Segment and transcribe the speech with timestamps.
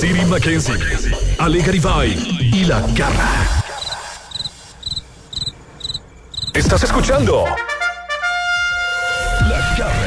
[0.00, 0.78] Siri Mackenzie,
[1.38, 3.28] Ale Garibay y La Garra.
[6.54, 7.44] ¿Estás escuchando?
[9.46, 10.00] La Garra.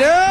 [0.00, 0.29] Yes!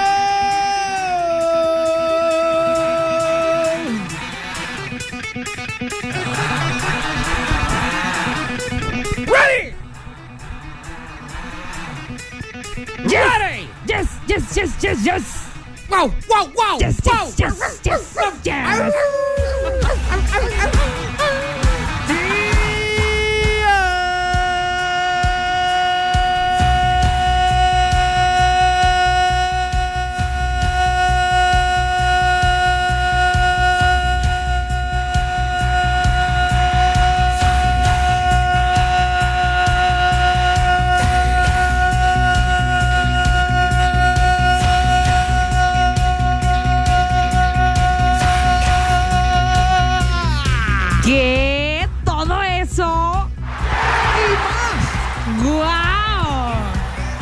[14.40, 15.90] Yes, yes, yes, yes, yes!
[15.90, 16.78] ¡Wow, wow, wow!
[16.80, 17.30] Yes, wow.
[17.38, 19.46] yes, yes, yes, yes!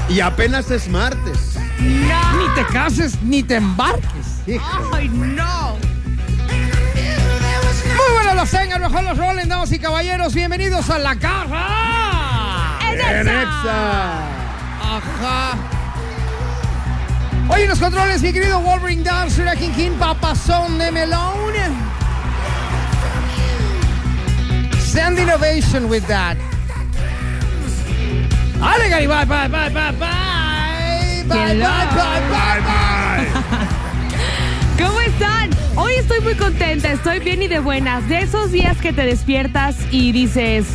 [0.09, 1.57] Y apenas es martes.
[1.79, 2.37] ¡No!
[2.37, 4.41] Ni te cases ni te embarques.
[4.93, 5.77] ¡Ay, no!
[6.47, 10.33] Muy buenos los tengan, mejor los rolen, damas y caballeros.
[10.33, 12.79] Bienvenidos a la casa.
[12.89, 13.27] ¡Es En!
[13.27, 14.13] Exa.
[14.81, 15.57] Ajá.
[17.49, 21.37] Oye, en los controles, mi querido Wolverine Dancer, King King, papazón de melón.
[24.79, 26.37] Send innovation with that.
[28.61, 31.23] Ale, Gary, bye, bye, bye, bye, bye.
[31.27, 33.27] Bye, bye, bye, bye, bye.
[34.85, 35.49] ¿Cómo están?
[35.75, 38.07] Hoy estoy muy contenta, estoy bien y de buenas.
[38.09, 40.65] De esos días que te despiertas y dices,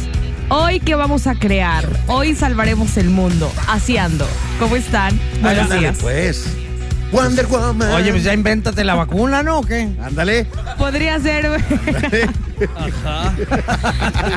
[0.48, 3.50] hoy qué vamos a crear, hoy salvaremos el mundo.
[3.69, 4.26] Así ando.
[4.59, 5.19] ¿Cómo están?
[5.41, 5.97] Buenos días.
[6.00, 6.47] pues.
[7.10, 7.91] Wonder Woman.
[7.93, 9.59] Oye, pues ya invéntate la vacuna, ¿no?
[9.59, 9.87] ¿O qué?
[10.03, 10.47] Ándale.
[10.78, 11.43] Podría ser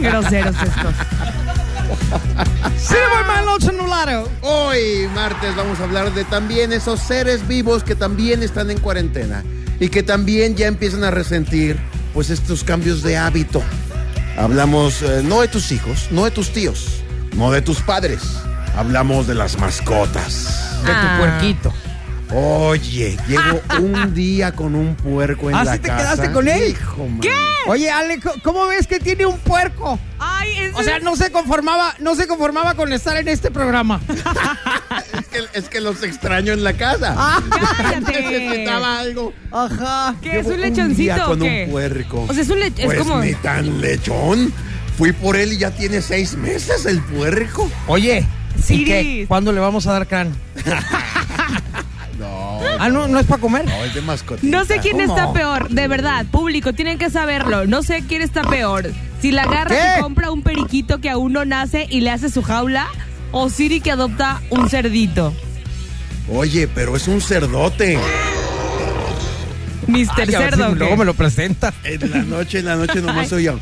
[0.01, 0.93] groseros estos.
[4.41, 9.43] Hoy, martes, vamos a hablar de también esos seres vivos que también están en cuarentena
[9.79, 11.77] y que también ya empiezan a resentir
[12.13, 13.61] pues estos cambios de hábito.
[14.37, 17.01] Hablamos eh, no de tus hijos, no de tus tíos,
[17.35, 18.21] no de tus padres.
[18.75, 20.81] Hablamos de las mascotas.
[20.81, 21.17] De tu Ah.
[21.19, 21.73] puerquito.
[22.33, 26.01] Oye, llevo un día con un puerco en ¿Ah, la sí te casa.
[26.15, 26.71] quedaste con él?
[26.71, 27.19] Hijo, man.
[27.67, 29.97] Oye, Ale, ¿cómo ves que tiene un puerco?
[30.37, 34.01] Ay, O sea, es- no se conformaba, no se conformaba con estar en este programa.
[35.15, 37.13] Es que, es que los extraño en la casa.
[37.17, 38.21] Ah, cállate.
[38.21, 39.33] Necesitaba algo.
[39.51, 40.15] Ajá.
[40.21, 41.63] ¿Qué es un día lechoncito o con qué?
[41.65, 42.25] un puerco.
[42.29, 44.53] O sea, es un lech- es Pues como- ni tan lechón.
[44.97, 47.69] Fui por él y ya tiene seis meses el puerco.
[47.87, 48.25] Oye,
[48.57, 48.85] ¿y Siri.
[48.85, 49.25] qué?
[49.27, 50.33] ¿Cuándo le vamos a dar can?
[52.77, 53.65] No, Ah, no, no es para comer.
[53.65, 54.47] no, es de mascotita.
[54.57, 55.15] No sé quién ¿Cómo?
[55.15, 57.65] está peor, de verdad, público, tienen que saberlo.
[57.65, 58.91] No sé quién está peor.
[59.21, 59.95] Si la garra ¿Qué?
[59.95, 62.87] que compra un periquito que aún no nace y le hace su jaula,
[63.31, 65.33] o Siri que adopta un cerdito.
[66.31, 67.97] Oye, pero es un cerdote.
[69.87, 70.09] Mr.
[70.17, 70.69] Ay, a ver si Cerdo.
[70.71, 71.71] ¿o luego me lo presenta.
[71.83, 73.53] En la noche, en la noche nomás oía.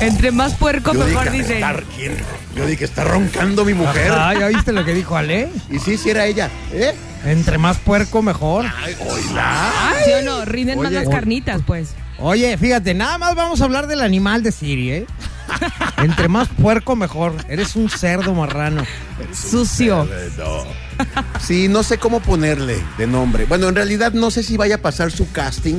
[0.00, 1.56] Entre más puerco, Yo mejor dije, dicen.
[1.56, 2.16] "Está- ¿quién?".
[2.54, 4.12] Yo dije, está roncando mi mujer.
[4.12, 5.48] Ah, ¿ya viste lo que dijo Ale?
[5.70, 6.48] Y sí, sí era ella.
[6.72, 6.94] ¿Eh?
[7.26, 8.66] Entre más puerco, mejor.
[8.82, 9.72] Ay, oíla.
[10.04, 10.44] ¿Sí o no?
[10.44, 10.96] Rinden más Oye.
[10.96, 11.90] las carnitas, pues.
[12.18, 15.06] Oye, fíjate, nada más vamos a hablar del animal de Siri, ¿eh?
[15.98, 17.34] Entre más puerco, mejor.
[17.48, 18.84] Eres un cerdo marrano.
[19.32, 20.08] Sucio.
[20.38, 20.86] No.
[21.42, 23.44] Sí, no sé cómo ponerle de nombre.
[23.44, 25.74] Bueno, en realidad no sé si vaya a pasar su casting,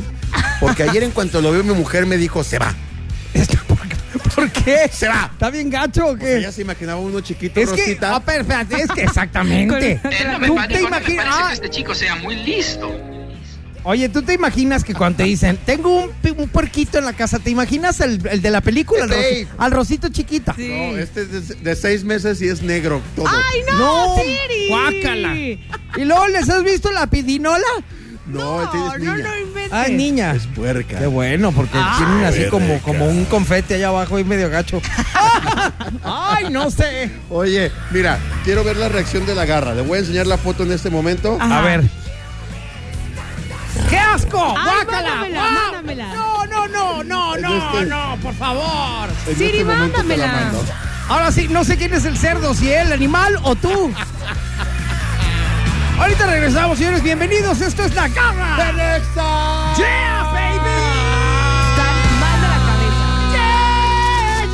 [0.59, 2.75] porque ayer en cuanto lo vio mi mujer me dijo, se va.
[4.37, 4.87] ¿Por qué?
[4.91, 5.29] Se va.
[5.33, 6.37] ¿Está bien gacho o qué?
[6.37, 8.15] Ella se imaginaba uno chiquito, Es que, Rosita.
[8.15, 9.99] ah, pero espérate, es que exactamente.
[10.03, 11.25] Eh, no me ¿Tú te no imaginas?
[11.25, 12.95] parece Ah, que este chico sea muy listo.
[13.83, 17.13] Oye, ¿tú te imaginas que cuando te dicen, tengo un, pi- un puerquito en la
[17.13, 19.03] casa, ¿te imaginas el, el de la película?
[19.05, 20.53] Al, rosi- al rosito chiquita.
[20.57, 20.67] Sí.
[20.67, 23.27] No, este es de, de seis meses y es negro todo.
[23.27, 24.67] ¡Ay, no, No, Siri!
[24.69, 25.35] guácala.
[25.35, 27.65] ¿Y luego les has visto la pidinola?
[28.27, 29.29] No, él tienes no, niña.
[29.29, 29.73] no inventes.
[29.73, 30.31] Ah, niña.
[30.33, 30.99] Es puerca.
[30.99, 34.81] Qué bueno, porque tienen así como, como un confete allá abajo y medio gacho.
[36.03, 37.11] Ay, no sé.
[37.29, 39.73] Oye, mira, quiero ver la reacción de la garra.
[39.73, 41.37] Le voy a enseñar la foto en este momento.
[41.39, 41.83] A ver.
[43.89, 44.55] ¡Qué asco!
[44.57, 45.09] Ay, ¡Guácala!
[45.15, 45.63] mándamela, ¡Guau!
[45.71, 46.13] mándamela.
[46.13, 49.09] No, no, no, no, no, este- no, por favor.
[49.37, 50.51] Siri, este mándamela.
[51.07, 53.93] Ahora sí, no sé quién es el cerdo, si él, el animal o tú.
[55.99, 57.01] Ahorita regresamos, señores.
[57.01, 57.59] Bienvenidos.
[57.61, 58.55] Esto es La Garra.
[58.55, 59.73] ¡Alexa!
[59.77, 60.59] ¡Yeah, baby!
[61.69, 63.05] Están mal de la cabeza.
[63.33, 64.45] Yeah,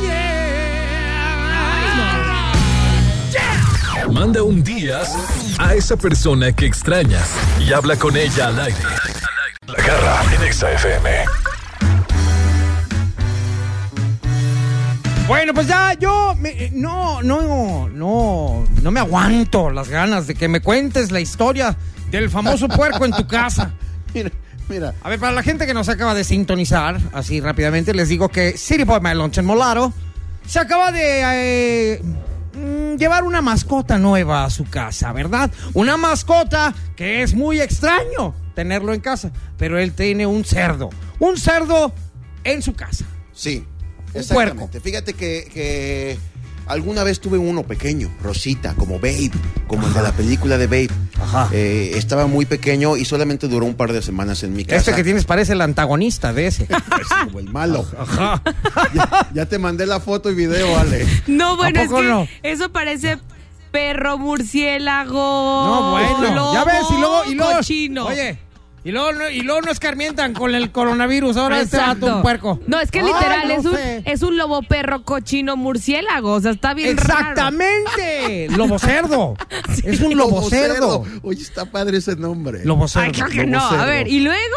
[4.00, 4.08] yeah.
[4.10, 5.14] Manda un días
[5.58, 7.28] a esa persona que extrañas
[7.60, 8.78] y habla con ella al aire.
[9.66, 11.43] La garra en Exa FM.
[15.26, 20.48] Bueno, pues ya yo me- no, no, no, no me aguanto las ganas de que
[20.48, 21.76] me cuentes la historia
[22.10, 23.72] del famoso puerco en tu casa.
[24.14, 24.30] Mira,
[24.68, 24.94] mira.
[25.02, 28.56] A ver, para la gente que nos acaba de sintonizar, así rápidamente, les digo que
[28.58, 29.92] City Boy My Lunch en Molaro
[30.46, 31.22] se acaba de
[31.94, 32.02] eh,
[32.54, 35.50] mm, llevar una mascota nueva a su casa, ¿verdad?
[35.72, 41.36] Una mascota que es muy extraño tenerlo en casa, pero él tiene un cerdo, un
[41.38, 41.92] cerdo
[42.44, 43.04] en su casa.
[43.32, 43.66] Sí,
[44.14, 44.80] Exactamente.
[44.80, 46.18] Fíjate que, que
[46.66, 49.30] alguna vez tuve uno pequeño, Rosita, como Babe,
[49.66, 50.90] como el de la película de Babe.
[51.20, 51.48] Ajá.
[51.52, 54.76] Eh, estaba muy pequeño y solamente duró un par de semanas en mi casa.
[54.76, 56.64] Este que tienes parece el antagonista de ese.
[57.00, 57.86] Es como el malo.
[57.98, 58.42] Ajá.
[58.94, 61.06] ya, ya te mandé la foto y video, Ale.
[61.26, 62.28] No, bueno, ¿A es que no?
[62.42, 63.18] eso parece
[63.70, 65.12] perro, murciélago.
[65.14, 66.34] No, bueno.
[66.34, 67.52] lobo, ya ves, y luego, y luego.
[67.54, 68.06] cochino.
[68.06, 68.38] Oye,
[68.84, 71.36] y luego, no- y luego no escarmientan con el coronavirus.
[71.38, 72.06] Ahora este Exacto.
[72.06, 72.60] vato un puerco.
[72.66, 74.02] No, es que Ay, literal no es, un, sé.
[74.04, 76.32] es un lobo perro cochino murciélago.
[76.32, 77.30] O sea, está bien raro.
[77.30, 78.48] Exactamente.
[78.56, 79.36] Lobo cerdo.
[79.84, 81.04] Es un lobo cerdo.
[81.22, 82.64] Oye, está padre ese nombre.
[82.64, 83.06] Lobo cerdo.
[83.06, 83.66] Ay, creo que Lobo no.
[83.66, 83.86] A cerdo.
[83.86, 84.56] ver, ¿y luego?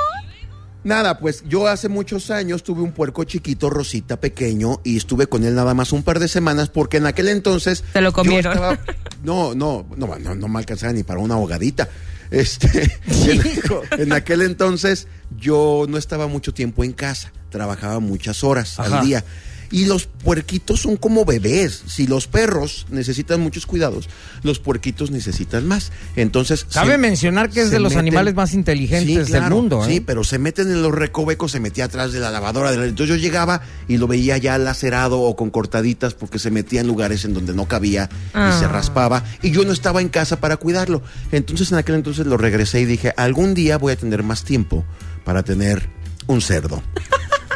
[0.83, 5.43] Nada, pues yo hace muchos años tuve un puerco chiquito, Rosita, pequeño, y estuve con
[5.43, 7.83] él nada más un par de semanas porque en aquel entonces...
[7.91, 8.53] ¿Te lo yo comieron?
[8.53, 8.79] estaba-
[9.23, 11.89] no, no, no, no, no me alcanzaba ni para una ahogadita.
[12.31, 13.83] Este, Hijo.
[13.91, 15.07] en, en aquel entonces
[15.37, 18.99] yo no estaba mucho tiempo en casa, trabajaba muchas horas Ajá.
[18.99, 19.23] al día.
[19.71, 21.83] Y los puerquitos son como bebés.
[21.87, 24.07] Si los perros necesitan muchos cuidados,
[24.43, 25.91] los puerquitos necesitan más.
[26.15, 26.65] Entonces.
[26.73, 29.83] Cabe se- mencionar que es de los meten- animales más inteligentes Sí, del mundo.
[29.83, 29.87] ¿eh?
[29.87, 32.71] Sí, pero se meten en los recovecos, se metía atrás de la lavadora.
[32.71, 36.51] de la- Entonces yo llegaba y lo veía ya lacerado o con cortaditas porque se
[36.51, 38.69] metía en lugares en donde no cabía y se Ah.
[38.71, 39.23] raspaba.
[39.41, 41.01] Y yo no estaba en casa para cuidarlo.
[41.31, 44.85] Entonces en aquel entonces lo regresé y dije, algún día voy a tener más tiempo
[45.25, 45.89] para tener
[46.27, 46.81] un cerdo.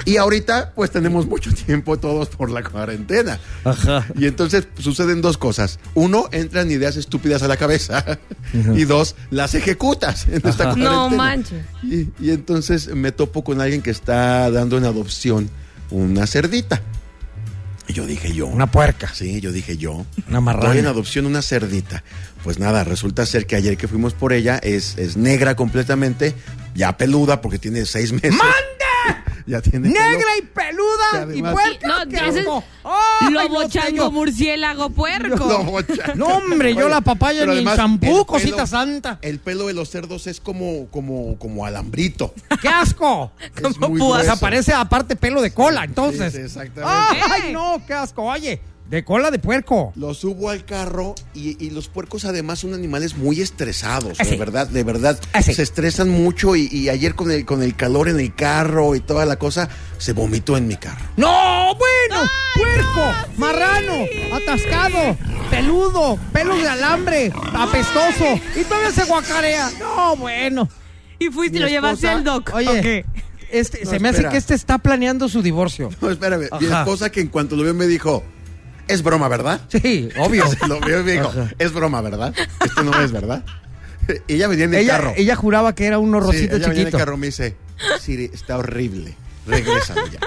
[0.06, 3.40] Y ahorita, pues tenemos mucho tiempo todos por la cuarentena.
[3.64, 4.06] Ajá.
[4.18, 5.80] Y entonces suceden dos cosas.
[5.94, 8.20] Uno, entran ideas estúpidas a la cabeza.
[8.54, 10.92] Y dos, las ejecutas en esta cuarentena.
[10.92, 11.66] No manches.
[11.84, 15.50] Y, y entonces me topo con alguien que está dando en adopción
[15.90, 16.82] una cerdita.
[17.88, 18.48] Y yo dije yo.
[18.48, 19.14] Una puerca.
[19.14, 20.06] Sí, yo dije yo.
[20.30, 20.70] Una marrana.
[20.70, 22.04] Doy en adopción una cerdita.
[22.44, 26.34] Pues nada, resulta ser que ayer que fuimos por ella es, es negra completamente,
[26.74, 28.32] ya peluda porque tiene seis meses.
[28.34, 28.52] ¡Mande!
[29.48, 30.00] Ya tiene pelo.
[30.06, 32.06] Negra y peluda y puerca.
[32.46, 32.64] No.
[32.84, 35.36] ¡Ay, Lobo no chango, murciélago, puerco.
[35.36, 36.14] Lobo chango.
[36.16, 39.18] No, hombre, yo la papaya ni además, champú, el cosita pelo- santa.
[39.24, 42.36] El pelo de los cerdos es como, como, como alambrito.
[42.62, 43.32] ¡Qué asco!
[43.56, 44.22] Es Como muy púas.
[44.22, 44.42] O sea, grueso.
[44.42, 46.32] parece aparte pelo de cola, entonces.
[46.32, 47.20] Sí, sí, exactamente.
[47.32, 47.82] ¡Ay, no!
[47.88, 48.24] ¡Qué asco!
[48.24, 48.62] Oye,
[48.92, 49.94] de cola de puerco.
[49.96, 54.36] Lo subo al carro y, y los puercos además son animales muy estresados, Ah, de
[54.36, 55.18] verdad, de verdad.
[55.32, 55.42] Ah.
[55.42, 59.00] Se estresan mucho y, y ayer con el, con el calor en el carro y
[59.00, 61.06] toda la cosa, se vomitó en mi carro.
[61.16, 61.74] ¡No!
[61.76, 62.30] ¡Bueno!
[62.54, 63.14] ¡Puerco!
[63.38, 63.94] ¡Marrano!
[64.36, 65.18] ¡Atascado!
[65.50, 66.20] ¡Peludo!
[66.34, 67.32] ¡Pelo de alambre!
[67.54, 68.26] ¡Apestoso!
[68.60, 69.72] ¡Y todavía se guacarea!
[69.80, 70.68] ¡No, bueno!
[71.18, 72.52] Y fuiste y lo llevaste al doc.
[72.54, 73.06] Oye,
[73.52, 75.90] este, No, se me hace que este está planeando su divorcio.
[76.02, 78.24] No, espérame, mi esposa que en cuanto lo vio me dijo,
[78.92, 79.62] es broma, ¿verdad?
[79.70, 80.46] Sí, obvio.
[80.68, 82.34] Lo vio y me dijo, es broma, ¿verdad?
[82.64, 83.44] Esto no es verdad.
[84.28, 85.14] Y ella venía en el ella, carro.
[85.16, 86.98] ella juraba que era un Sí, rosita ella venía en el chiquito.
[86.98, 87.56] carro y me dice,
[88.00, 89.16] Siri, está horrible,
[89.48, 90.20] regrésalo ya.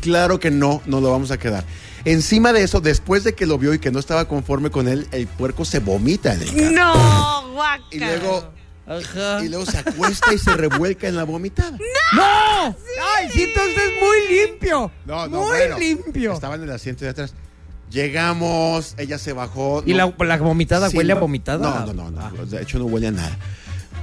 [0.00, 1.64] Claro que no, no lo vamos a quedar.
[2.04, 5.06] Encima de eso, después de que lo vio y que no estaba conforme con él,
[5.12, 6.70] el puerco se vomita en el carro.
[6.72, 7.84] No, guaca.
[7.90, 8.50] Y luego,
[8.86, 9.42] Ajá.
[9.44, 11.78] y luego se acuesta y se revuelca en la vomitada.
[12.14, 12.76] ¡No!
[13.16, 14.90] ¡Ay, sí, entonces muy limpio!
[15.06, 16.32] No, no, muy bueno, limpio.
[16.34, 17.34] Estaba en el asiento de atrás.
[17.94, 19.82] Llegamos, ella se bajó.
[19.86, 21.84] ¿Y no- la, la vomitada Sí, huele a vomitada?
[21.86, 22.32] No, no, no, Ah.
[22.36, 23.38] no, De hecho, no huele a nada.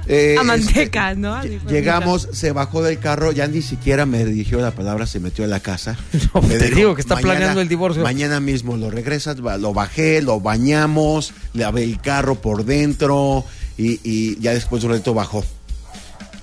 [0.08, 1.40] Eh, A este, manteca, ¿no?
[1.68, 5.48] Llegamos, se bajó del carro, ya ni siquiera me dirigió la palabra, se metió a
[5.48, 5.96] la casa.
[6.34, 8.02] No, Me te digo que está planeando el divorcio.
[8.02, 13.44] Mañana mismo lo regresas, lo bajé, lo bañamos, le lavé el carro por dentro
[13.78, 15.44] y, y ya después de un rato bajó.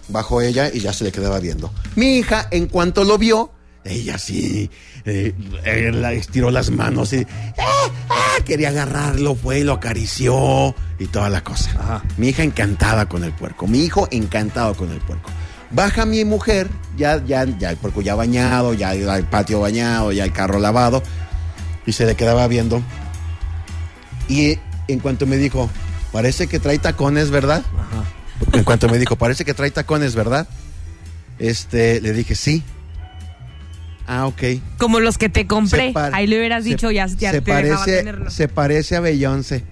[0.07, 1.73] bajó ella y ya se le quedaba viendo.
[1.95, 3.51] Mi hija, en cuanto lo vio,
[3.83, 4.69] ella sí,
[5.05, 5.33] eh,
[5.65, 7.25] eh, estiró las manos y
[7.57, 7.89] ¡ah!
[8.09, 8.43] ¡ah!
[8.45, 11.71] quería agarrarlo, fue y lo acarició y toda la cosa.
[11.79, 12.03] Ajá.
[12.17, 15.29] Mi hija encantada con el puerco, mi hijo encantado con el puerco.
[15.71, 20.23] Baja mi mujer, ya, ya, ya el puerco ya bañado, ya el patio bañado, ya
[20.23, 21.03] el carro lavado,
[21.85, 22.81] y se le quedaba viendo.
[24.27, 25.69] Y en cuanto me dijo,
[26.11, 27.63] parece que trae tacones, ¿verdad?
[28.53, 30.47] En cuanto me dijo, parece que trae tacones, ¿verdad?
[31.37, 32.63] Este, le dije, sí.
[34.11, 34.41] Ah, ok.
[34.79, 35.93] Como los que te compré.
[36.13, 38.31] Ahí le hubieras se- dicho, ya, ya se te parece, tenerlo.
[38.31, 39.63] se parece a Beyoncé.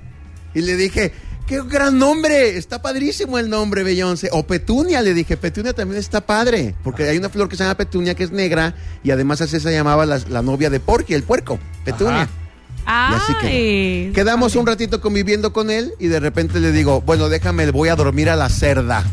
[0.53, 1.11] Y le dije,
[1.47, 4.29] qué gran nombre, está padrísimo el nombre Beyoncé.
[4.31, 6.75] O Petunia, le dije, Petunia también está padre.
[6.83, 9.71] Porque hay una flor que se llama Petunia que es negra y además así se
[9.71, 12.29] llamaba la, la novia de Porky, el puerco, Petunia.
[12.85, 13.11] Ajá.
[13.11, 14.13] Y así quedó.
[14.13, 17.95] Quedamos un ratito conviviendo con él y de repente le digo, bueno, déjame, voy a
[17.95, 19.03] dormir a la cerda.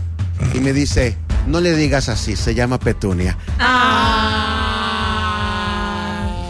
[0.54, 1.16] Y me dice,
[1.46, 3.36] no le digas así, se llama Petunia.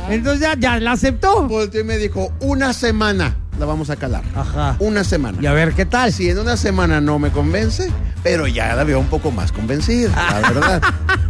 [0.09, 1.47] Entonces ya, ya la aceptó.
[1.49, 4.23] Volteó y me dijo, una semana la vamos a calar.
[4.35, 4.77] Ajá.
[4.79, 5.39] Una semana.
[5.41, 6.13] Y a ver qué tal.
[6.13, 7.91] Si en una semana no me convence,
[8.23, 10.83] pero ya la veo un poco más convencida, la verdad.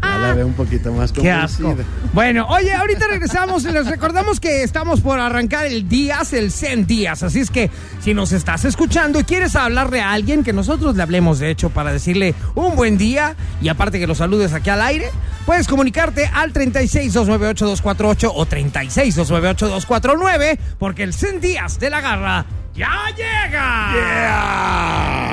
[0.02, 1.62] Ya la veo un poquito más Qué asco.
[1.64, 1.86] convencida.
[2.12, 6.86] Bueno, oye, ahorita regresamos y les recordamos que estamos por arrancar el Días, el 100
[6.86, 7.22] días.
[7.22, 11.02] Así es que si nos estás escuchando y quieres hablarle a alguien, que nosotros le
[11.02, 14.82] hablemos, de hecho, para decirle un buen día y aparte que lo saludes aquí al
[14.82, 15.10] aire,
[15.46, 23.92] puedes comunicarte al 36-298-248 o 36-298-249 porque el 100 días de la garra ya llega.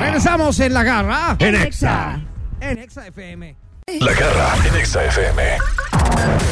[0.00, 1.36] Regresamos en la garra.
[1.38, 2.20] En Exa.
[2.60, 3.56] En Exa FM.
[4.00, 5.58] La garra en Exa FM.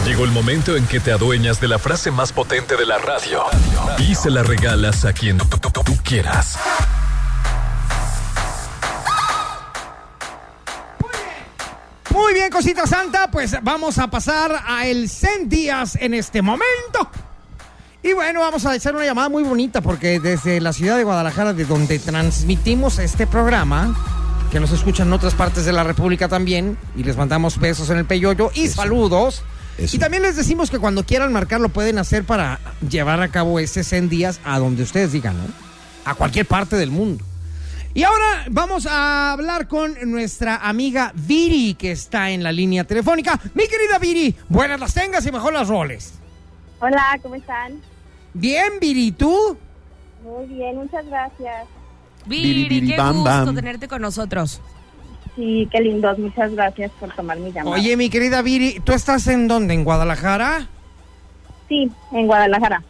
[0.04, 3.44] Llegó el momento en que te adueñas de la frase más potente de la radio
[3.98, 6.58] y se la regalas a quien tú, tú- tú- tú quieras.
[12.12, 17.08] Muy bien, cosita santa, pues vamos a pasar a el 100 días en este momento.
[18.02, 21.52] Y bueno, vamos a hacer una llamada muy bonita porque desde la ciudad de Guadalajara,
[21.52, 23.94] de donde transmitimos este programa,
[24.50, 27.98] que nos escuchan en otras partes de la República también, y les mandamos besos en
[27.98, 29.42] el peyoyo y saludos.
[29.76, 29.96] Eso.
[29.96, 33.58] Y también les decimos que cuando quieran marcar lo pueden hacer para llevar a cabo
[33.58, 35.44] ese 100 días a donde ustedes digan, ¿no?
[36.06, 37.22] A cualquier parte del mundo.
[37.92, 43.38] Y ahora vamos a hablar con nuestra amiga Viri, que está en la línea telefónica.
[43.52, 46.14] Mi querida Viri, buenas las tengas y mejor las roles.
[46.80, 47.80] Hola, ¿cómo están?
[48.34, 49.56] Bien, Viri, ¿tú?
[50.22, 51.66] Muy bien, muchas gracias.
[52.26, 53.54] Viri, qué bam, gusto bam.
[53.54, 54.60] tenerte con nosotros.
[55.36, 57.76] Sí, qué lindos, muchas gracias por tomar mi llamada.
[57.76, 59.74] Oye, mi querida Viri, ¿tú estás en dónde?
[59.74, 60.68] ¿En Guadalajara?
[61.68, 62.82] Sí, en Guadalajara.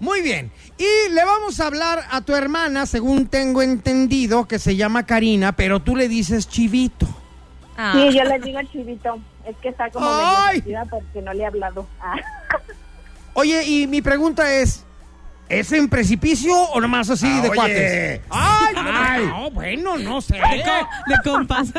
[0.00, 0.50] Muy bien.
[0.76, 5.52] Y le vamos a hablar a tu hermana, según tengo entendido, que se llama Karina,
[5.52, 7.06] pero tú le dices Chivito.
[7.76, 7.92] Ah.
[7.94, 9.18] Sí, yo les digo chivito.
[9.46, 10.62] Es que está como ¡Ay!
[10.90, 11.86] porque no le he hablado.
[12.00, 12.16] Ah.
[13.40, 14.84] Oye, y mi pregunta es,
[15.48, 17.54] ¿es en precipicio o nomás así Ah, de oye.
[17.56, 18.20] cuates?
[18.30, 20.34] Ay, ay, no, bueno, no sé.
[20.34, 21.72] De compas.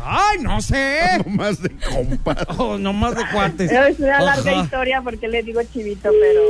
[0.00, 1.00] Ay, no sé.
[1.26, 2.46] No más de compas.
[2.56, 3.68] Oh, nomás de cuates.
[3.72, 4.62] Es una larga Ajá.
[4.62, 6.40] historia porque les digo chivito, pero...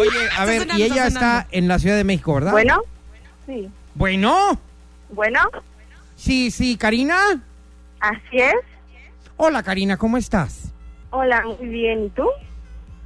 [0.00, 2.52] Oye, a ver, sonando, y ella está en la Ciudad de México, ¿verdad?
[2.52, 2.82] Bueno,
[3.46, 3.70] sí.
[3.94, 4.60] Bueno,
[5.08, 5.40] Bueno,
[6.14, 7.16] sí, sí, Karina.
[8.00, 8.52] así es.
[9.38, 10.72] Hola, Karina, ¿cómo estás?
[11.08, 12.04] Hola, muy bien.
[12.04, 12.26] ¿Y tú?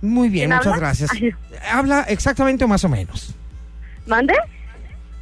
[0.03, 0.87] Muy bien, ¿Quién muchas habla?
[0.87, 1.11] gracias.
[1.13, 1.31] Ay.
[1.71, 3.35] Habla exactamente o más o menos.
[4.07, 4.35] ¿Mande?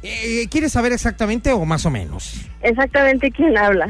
[0.01, 2.45] Eh, ¿Quieres saber exactamente o más o menos?
[2.61, 3.87] Exactamente quién habla.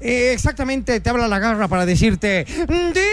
[0.00, 2.44] Eh, exactamente, te habla la garra para decirte...
[2.44, 3.04] ¡Día!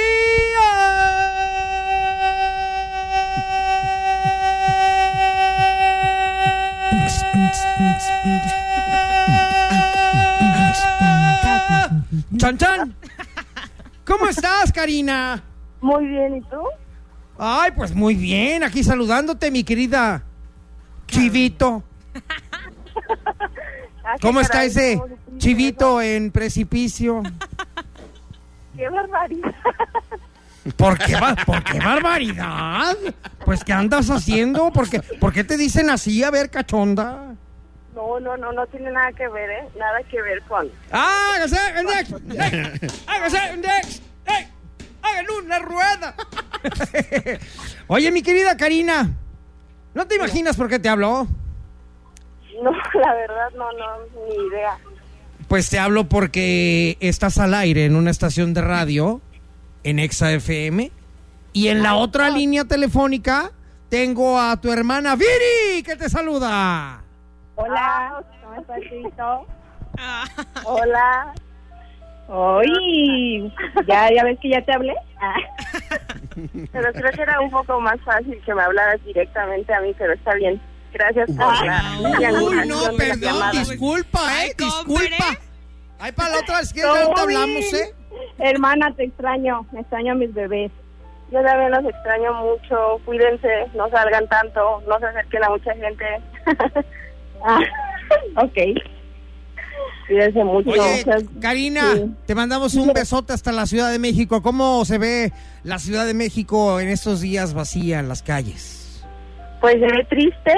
[12.37, 12.95] ¡Chan, chan!
[14.05, 15.41] ¿Cómo estás, Karina?
[15.81, 16.61] Muy bien, ¿y tú?
[17.37, 20.23] Ay, pues muy bien, aquí saludándote, mi querida
[21.07, 21.83] Chivito.
[24.21, 27.21] ¿Cómo está ese ¿cómo supiste chivito en precipicio?
[28.75, 29.51] ¡Qué barbaridad!
[30.77, 32.97] ¿Por qué, ¿Por qué barbaridad?
[33.45, 34.71] Pues, ¿qué andas haciendo?
[34.71, 36.23] ¿Por qué, por qué te dicen así?
[36.23, 37.35] A ver, cachonda.
[37.93, 39.69] No, no, no, no tiene nada que ver, ¿eh?
[39.77, 40.67] Nada que ver con...
[40.91, 42.31] ¡Hágase un!
[42.31, 42.71] ¡Ey!
[43.05, 43.63] ¡Hágase un!
[43.63, 44.47] ¡Ey!
[45.03, 46.15] ¡Hagan una rueda!
[47.87, 49.11] Oye, mi querida Karina,
[49.93, 51.27] ¿no te imaginas por qué te hablo?
[52.61, 53.85] No, la verdad, no, no,
[54.27, 54.77] ni idea.
[55.47, 59.21] Pues te hablo porque estás al aire en una estación de radio
[59.83, 60.91] en Exa FM
[61.53, 63.51] y en la otra línea telefónica
[63.89, 67.01] tengo a tu hermana Viri que te saluda.
[67.55, 68.79] Hola, ¿cómo estás?
[70.65, 71.33] Hola.
[72.27, 73.51] Oye,
[73.87, 74.95] ¿ya, ya ves que ya te hablé.
[75.21, 75.35] Ah.
[76.71, 80.13] Pero creo que era un poco más fácil que me hablaras directamente a mí, pero
[80.13, 80.59] está bien.
[80.91, 85.37] Gracias por la Uy, no, perdón, disculpa, eh, Ay, disculpa.
[85.99, 87.93] Ahí para la otra, es que hablamos, eh.
[88.39, 90.71] Hermana, te extraño, extraño a mis bebés.
[91.31, 93.01] Yo también los extraño mucho.
[93.05, 96.05] Cuídense, no salgan tanto, no se acerquen a mucha gente.
[97.43, 97.59] ah,
[98.43, 98.57] ok.
[100.07, 100.69] Cuídense mucho.
[100.69, 102.11] Oye, o sea, Karina, sí.
[102.25, 104.41] te mandamos un besote hasta la Ciudad de México.
[104.41, 105.31] ¿Cómo se ve
[105.63, 109.03] la Ciudad de México en estos días vacía en las calles?
[109.61, 110.53] Pues se ve triste,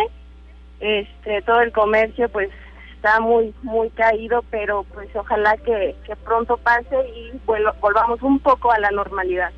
[0.80, 2.50] este, todo el comercio pues
[2.96, 8.72] está muy, muy caído, pero pues ojalá que, que pronto pase y volvamos un poco
[8.72, 9.51] a la normalidad,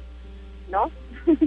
[0.70, 0.92] ¿no?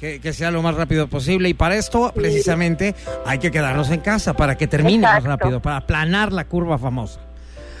[0.00, 1.48] Que, que sea lo más rápido posible.
[1.48, 5.76] Y para esto, precisamente, hay que quedarnos en casa para que termine más rápido, para
[5.76, 7.20] aplanar la curva famosa.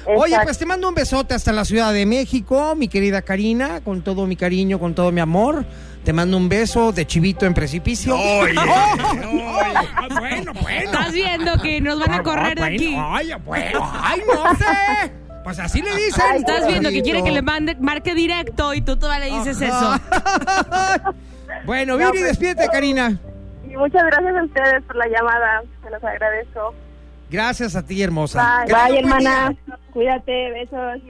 [0.06, 4.02] Oye, pues te mando un besote hasta la Ciudad de México, mi querida Karina, con
[4.02, 5.64] todo mi cariño, con todo mi amor.
[6.04, 8.14] Te mando un beso de chivito en precipicio.
[8.14, 10.90] Oye, Ah, bueno, bueno.
[10.90, 12.94] Estás viendo que nos van a correr de aquí.
[12.98, 15.12] Ay, bueno, ay, no sé.
[15.42, 16.24] Pues así le dicen.
[16.30, 19.60] Ay, Estás viendo que quiere que le mande, marque directo y tú todavía le dices
[19.60, 19.94] eso.
[21.66, 23.18] bueno, No, Viri, pues- despídete, Karina.
[23.68, 26.74] Y muchas gracias a ustedes por la llamada, se los agradezco.
[27.30, 28.64] Gracias a ti, hermosa.
[28.66, 29.78] Bye, bye hermana, día.
[29.92, 31.02] cuídate, besos,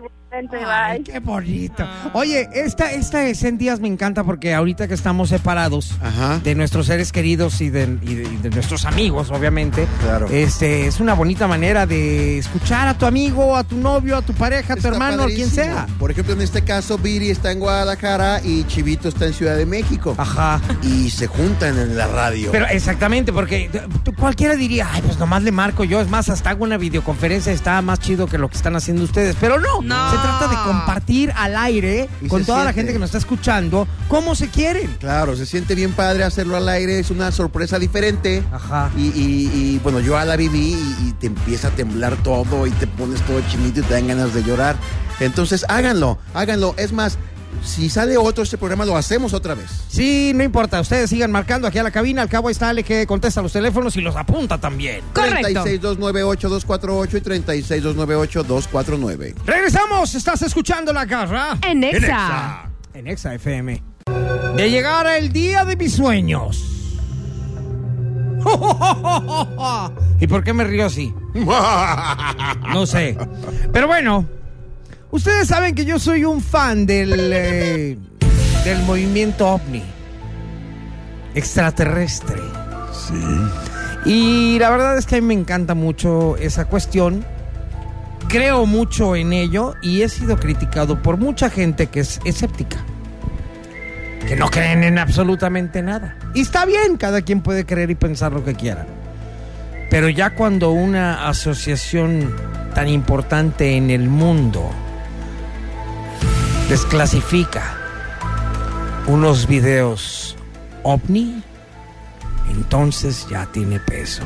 [0.42, 1.12] igualmente, Ay, bye.
[1.12, 1.86] qué bonito.
[2.12, 6.38] Oye, esta, esta en días me encanta porque ahorita que estamos separados Ajá.
[6.42, 10.26] de nuestros seres queridos y de, y de- y de nuestros amigos, obviamente, Claro.
[10.30, 14.32] este es una bonita manera de escuchar a tu amigo, a tu novio, a tu
[14.32, 15.64] pareja, a tu Está hermano, a quien padrísimo.
[15.74, 15.86] sea.
[15.98, 19.66] Por ejemplo, en este caso, Viri está en Guadalajara y Chivito está en Ciudad de
[19.66, 20.14] México.
[20.18, 20.60] Ajá.
[20.82, 22.50] Y se juntan en la radio.
[22.52, 23.70] Pero exactamente, porque
[24.04, 26.00] tú- cualquiera diría, ay, pues nomás le marco yo.
[26.00, 29.36] Es más, hasta hago una videoconferencia, está más chido que lo que están haciendo ustedes.
[29.40, 30.10] Pero no, No.
[30.10, 33.86] se trata de compartir al aire Y con toda la gente que nos está escuchando
[34.08, 34.96] cómo se quieren.
[35.00, 38.42] Claro, se siente bien padre hacerlo al aire, es una sorpresa diferente.
[38.52, 38.90] Ajá.
[38.96, 42.66] Y, y- y, bueno, yo a la viví y, y te empieza a temblar todo
[42.66, 44.76] y te pones todo chinito y te dan ganas de llorar.
[45.20, 46.74] Entonces háganlo, háganlo.
[46.76, 47.18] Es más,
[47.64, 49.70] si sale otro este programa, lo hacemos otra vez.
[49.88, 52.22] Sí, no importa, ustedes sigan marcando aquí a la cabina.
[52.22, 55.00] Al cabo ahí está Ale que contesta los teléfonos y los apunta también.
[55.14, 55.64] Correcto.
[55.64, 59.35] 36298-248 y 36298-249.
[59.46, 62.68] Regresamos, estás escuchando la garra En Exa.
[62.92, 63.83] en Exa FM.
[64.57, 66.62] De llegar el día de mis sueños.
[70.20, 71.14] ¿Y por qué me río así?
[72.72, 73.16] No sé.
[73.72, 74.27] Pero bueno,
[75.14, 77.96] ustedes saben que yo soy un fan del, eh,
[78.64, 79.83] del movimiento ovni.
[81.35, 82.42] Extraterrestre.
[84.05, 87.24] Y la verdad es que a mí me encanta mucho esa cuestión.
[88.29, 92.79] Creo mucho en ello y he sido criticado por mucha gente que es escéptica.
[94.27, 96.16] Que no creen en absolutamente nada.
[96.35, 98.87] Y está bien, cada quien puede creer y pensar lo que quiera.
[99.90, 102.35] Pero ya cuando una asociación
[102.74, 104.70] tan importante en el mundo
[106.68, 107.77] desclasifica
[109.07, 110.37] unos videos
[110.83, 111.42] ovni,
[112.50, 114.22] entonces ya tiene peso.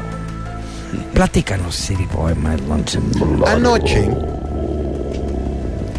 [1.13, 3.05] Platícanos, City Boy, my luncheon.
[3.47, 4.09] Anoche.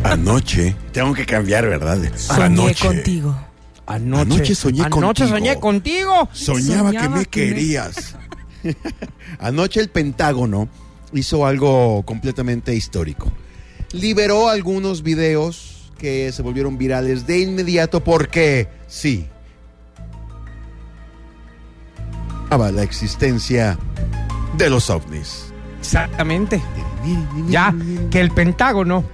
[0.04, 0.76] Anoche.
[0.92, 2.00] Tengo que cambiar, ¿verdad?
[2.16, 2.88] Soñé Anoche.
[2.88, 3.36] contigo.
[3.86, 5.30] Anoche, Anoche soñé Anoche contigo.
[5.30, 6.30] soñé contigo.
[6.32, 8.16] Soñaba, que Soñaba me que me- querías.
[9.40, 10.70] Anoche el Pentágono
[11.14, 13.32] hizo algo completamente histórico.
[13.92, 19.28] Liberó algunos videos que se volvieron virales de inmediato porque sí.
[22.50, 23.78] La existencia
[24.58, 25.54] de los ovnis.
[25.80, 26.60] Exactamente.
[27.48, 27.76] Ya
[28.10, 29.06] que el Pentágono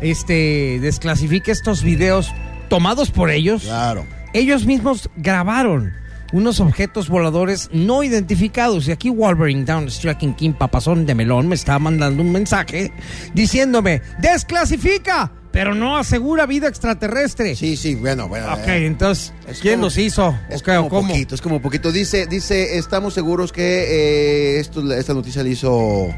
[0.00, 2.32] este desclasifique estos videos
[2.68, 3.62] tomados por ellos.
[3.62, 4.06] Claro.
[4.32, 5.92] Ellos mismos grabaron
[6.32, 8.86] unos objetos voladores no identificados.
[8.88, 12.92] Y aquí Wolverine Down Striking King Papazón de Melón me estaba mandando un mensaje
[13.34, 17.56] diciéndome, desclasifica, pero no asegura vida extraterrestre.
[17.56, 18.52] Sí, sí, bueno, bueno.
[18.52, 20.38] Ok, eh, entonces, es ¿quién como- los hizo?
[20.48, 21.08] Es ¿O qué, o como cómo?
[21.08, 21.90] poquito, es como poquito.
[21.92, 23.62] Dice, dice, estamos seguros que
[24.56, 26.08] eh, esto, esta noticia le hizo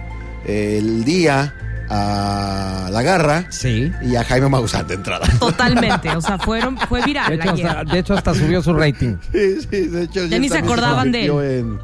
[0.47, 1.55] eh, el día
[1.95, 3.93] a La Garra Sí.
[4.03, 5.27] y a Jaime Maussan de entrada.
[5.41, 6.09] Totalmente.
[6.17, 7.67] O sea, fueron, fue De viral hecho, ayer.
[7.67, 9.17] hasta, de hecho, hasta subió su rating.
[9.33, 11.31] Sí, sí, de hecho, Ya ni se acordaban de él.
[11.31, 11.79] en-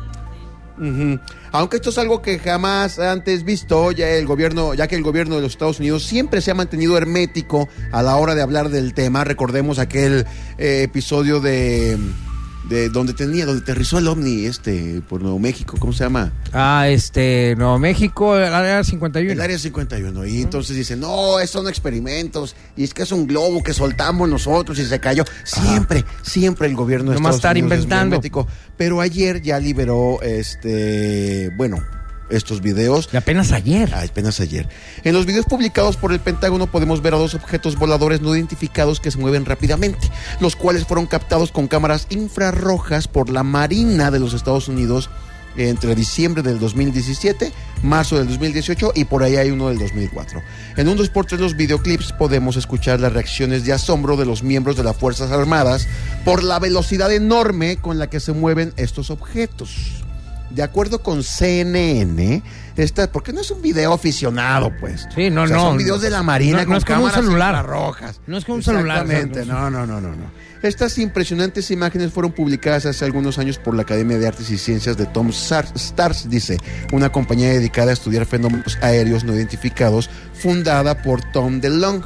[0.81, 1.21] Ujú.
[1.53, 5.37] Aunque esto es algo que jamás antes visto, ya el gobierno, ya que el gobierno
[5.37, 8.95] de los Estados Unidos siempre se ha mantenido hermético a la hora de hablar del
[8.95, 9.25] tema.
[9.25, 10.27] Recordemos aquel
[10.59, 11.97] eh, episodio de
[12.69, 16.33] de donde tenía, donde aterrizó el ovni este por Nuevo México, ¿cómo se llama?
[16.53, 19.33] Ah, este, Nuevo México, el área 51.
[19.33, 20.27] El área 51.
[20.27, 22.55] Y entonces dicen, no, es- son experimentos.
[22.77, 25.25] Y es que es un globo que soltamos nosotros y se cayó.
[25.45, 28.17] Siempre, siempre el gobierno de Nomás Estados estar Unidos es inventando.
[28.17, 28.47] hermético.
[28.77, 31.79] Pero ayer ya liberó, este, bueno,
[32.31, 33.09] estos videos.
[33.13, 33.93] Y apenas ayer.
[33.95, 34.69] Ah, apenas ayer.
[35.05, 39.01] En los videos publicados por el Pentágono podemos ver a dos objetos voladores no identificados
[39.01, 40.11] que se mueven rápidamente,
[40.41, 45.11] los cuales fueron captados con cámaras infrarrojas por la Marina de los Estados Unidos
[45.57, 50.41] entre diciembre del 2017, marzo del 2018 y por ahí hay uno del 2004.
[50.77, 54.43] En un dos por tres los videoclips podemos escuchar las reacciones de asombro de los
[54.43, 55.89] miembros de las Fuerzas Armadas
[56.25, 60.05] por la velocidad enorme con la que se mueven estos objetos.
[60.51, 62.43] De acuerdo con CNN,
[62.77, 65.07] esta, porque no es un video aficionado, pues.
[65.15, 65.63] Sí, no, O sea, no.
[65.65, 67.55] Son videos de la Marina No- no con es un celular.
[67.55, 68.21] infrarrojas.
[68.27, 70.49] No es como un celular, Exactamente, no, no, no, no, no.
[70.63, 74.97] Estas impresionantes imágenes fueron publicadas hace algunos años por la Academia de Artes y Ciencias
[74.97, 76.57] de Tom Stars, dice,
[76.93, 82.03] una compañía dedicada a estudiar fenómenos aéreos no identificados, fundada por Tom DeLong.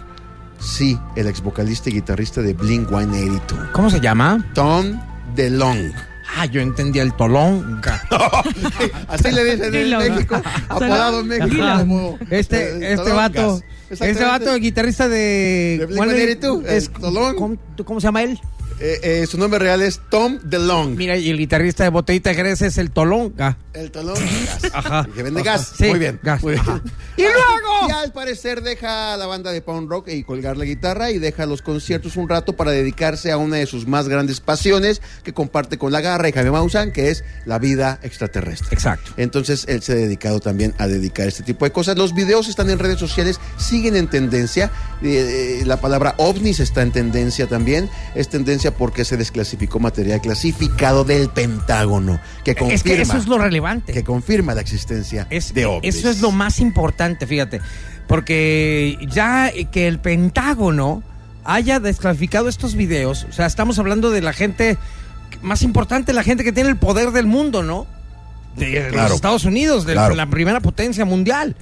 [0.61, 3.71] Sí, el ex vocalista y guitarrista de Blink 182.
[3.73, 4.45] ¿Cómo se llama?
[4.55, 5.01] Tom
[5.35, 5.93] DeLong.
[6.37, 7.81] Ah, yo entendía el tolón.
[9.09, 9.99] Así le dicen en.
[9.99, 11.65] México, apodado en México.
[11.79, 15.77] Como, eh, Este, este vato, este vato, guitarrista de...
[15.81, 16.11] De Blink-182, ¿cuál
[16.67, 16.85] es?
[16.87, 17.37] el Tolón.
[17.37, 18.41] ¿Cómo, cómo se llama él?
[18.85, 20.97] Eh, eh, su nombre real es Tom DeLong.
[20.97, 23.33] Mira, y el guitarrista de Botellita de Jerez es el Tolón.
[23.39, 24.73] Ah, El talón gas.
[24.75, 25.07] Ajá.
[25.15, 25.53] Que vende Ajá.
[25.53, 25.73] gas.
[25.79, 26.19] Sí, Muy bien.
[26.21, 26.43] gas.
[26.43, 26.65] Muy bien.
[27.17, 27.89] ¡Y luego!
[27.89, 31.47] Y al parecer deja la banda de punk rock y colgar la guitarra y deja
[31.47, 35.79] los conciertos un rato para dedicarse a una de sus más grandes pasiones que comparte
[35.79, 38.71] con la garra y Jaime Maussan, que es la vida extraterrestre.
[38.73, 39.13] Exacto.
[39.17, 41.97] Entonces él se ha dedicado también a dedicar este tipo de cosas.
[41.97, 44.73] Los videos están en redes sociales, siguen en tendencia.
[45.03, 47.89] Eh, la palabra ovnis está en tendencia también.
[48.17, 53.27] Es tendencia porque se desclasificó material clasificado del Pentágono, que confirma, Es que eso es
[53.27, 53.93] lo relevante.
[53.93, 55.95] que confirma la existencia Es- de ovnis.
[55.97, 57.61] Eso es lo más importante, fíjate.
[58.07, 61.03] Porque ya que el Pentágono
[61.45, 64.77] haya desclasificado estos videos, o sea, estamos hablando de la gente
[65.41, 67.87] más importante, la gente que tiene el poder del mundo, ¿no?
[68.57, 69.09] De Claro.
[69.09, 70.15] los Estados Unidos, de Claro.
[70.15, 71.57] la primera potencia mundial.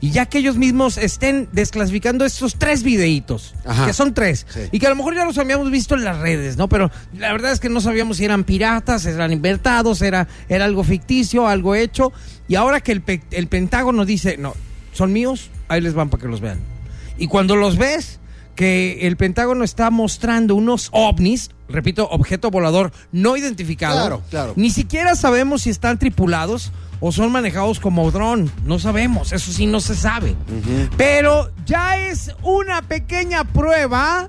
[0.00, 3.86] Y ya que ellos mismos estén desclasificando estos tres videitos, Ajá.
[3.86, 4.60] que son tres, Sí.
[4.70, 6.68] y que a lo mejor ya los habíamos visto en las redes, ¿no?
[6.68, 10.84] Pero la verdad es que no sabíamos si eran piratas, eran inventados, era, era algo
[10.84, 12.12] ficticio, algo hecho.
[12.46, 14.54] Y ahora que el, pe- el Pentágono dice, no,
[14.92, 16.58] son míos, ahí les van para que los vean.
[17.18, 18.20] Y cuando los ves,
[18.56, 24.00] que el Pentágono está mostrando unos ovnis, repito, objeto volador no identificado.
[24.00, 24.52] Claro, claro.
[24.56, 28.50] Ni siquiera sabemos si están tripulados o son manejados como dron.
[28.64, 30.34] No sabemos, eso sí no se sabe.
[30.96, 34.28] Pero ya es una pequeña prueba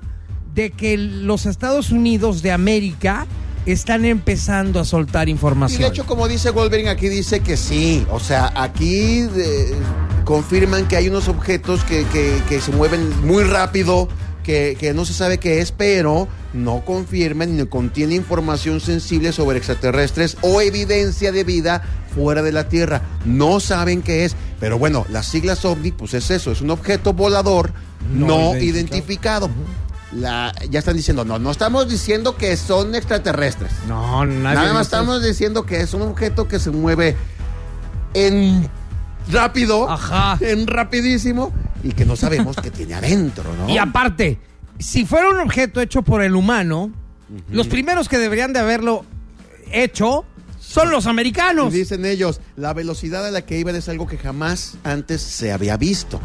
[0.54, 3.26] de que los Estados Unidos de América
[3.72, 5.82] están empezando a soltar Y información.
[5.82, 8.06] de hecho, como dice Wolverine, aquí dice que sí.
[8.10, 9.72] O sea, aquí eh,
[10.24, 14.08] confirman que hay unos objetos que, que- que se mueven muy rápido,
[14.42, 19.58] que, que no se sabe qué es, pero no confirman ni contiene información sensible sobre
[19.58, 21.82] extraterrestres o evidencia de vida
[22.14, 23.02] fuera de la Tierra.
[23.26, 24.34] No saben qué es.
[24.60, 27.72] Pero bueno, las siglas OVNI, pues es eso, es un objeto volador
[28.12, 29.50] no, No identificado.
[30.12, 33.70] La, ya están diciendo, no, no estamos diciendo que son extraterrestres.
[33.86, 37.14] no, Nada más estamos diciendo que es un objeto que se mueve
[38.14, 38.68] en
[39.30, 40.38] rápido, Ajá.
[40.40, 43.68] en rapidísimo y que no sabemos qué tiene adentro, ¿no?
[43.68, 44.38] Y aparte,
[44.78, 46.90] si fuera un objeto hecho por el humano,
[47.50, 49.04] los primeros que deberían de haberlo
[49.70, 50.24] hecho
[50.58, 51.72] son los Y americanos.
[51.72, 55.76] dicen ellos, la velocidad a la que iban es algo que jamás antes se había
[55.76, 56.20] visto.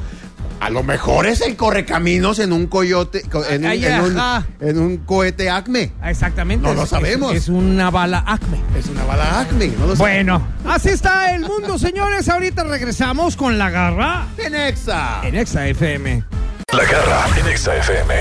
[0.60, 4.18] A lo mejor es el correcaminos en un coyote, co- en un, Ay, en un-
[4.20, 4.46] ajá.
[4.62, 5.92] en un cohete Acme.
[6.06, 6.64] Exactamente.
[6.66, 7.36] No es- lo sabemos.
[7.36, 8.60] Es, una bala Acme.
[8.78, 12.30] Es una bala Acme, no lo Bueno, así está el mundo, señores.
[12.30, 14.28] Ahorita regresamos con la garra.
[14.38, 15.20] En Exa.
[15.24, 16.24] en Exa FM.
[16.72, 18.14] La garra en Exa FM.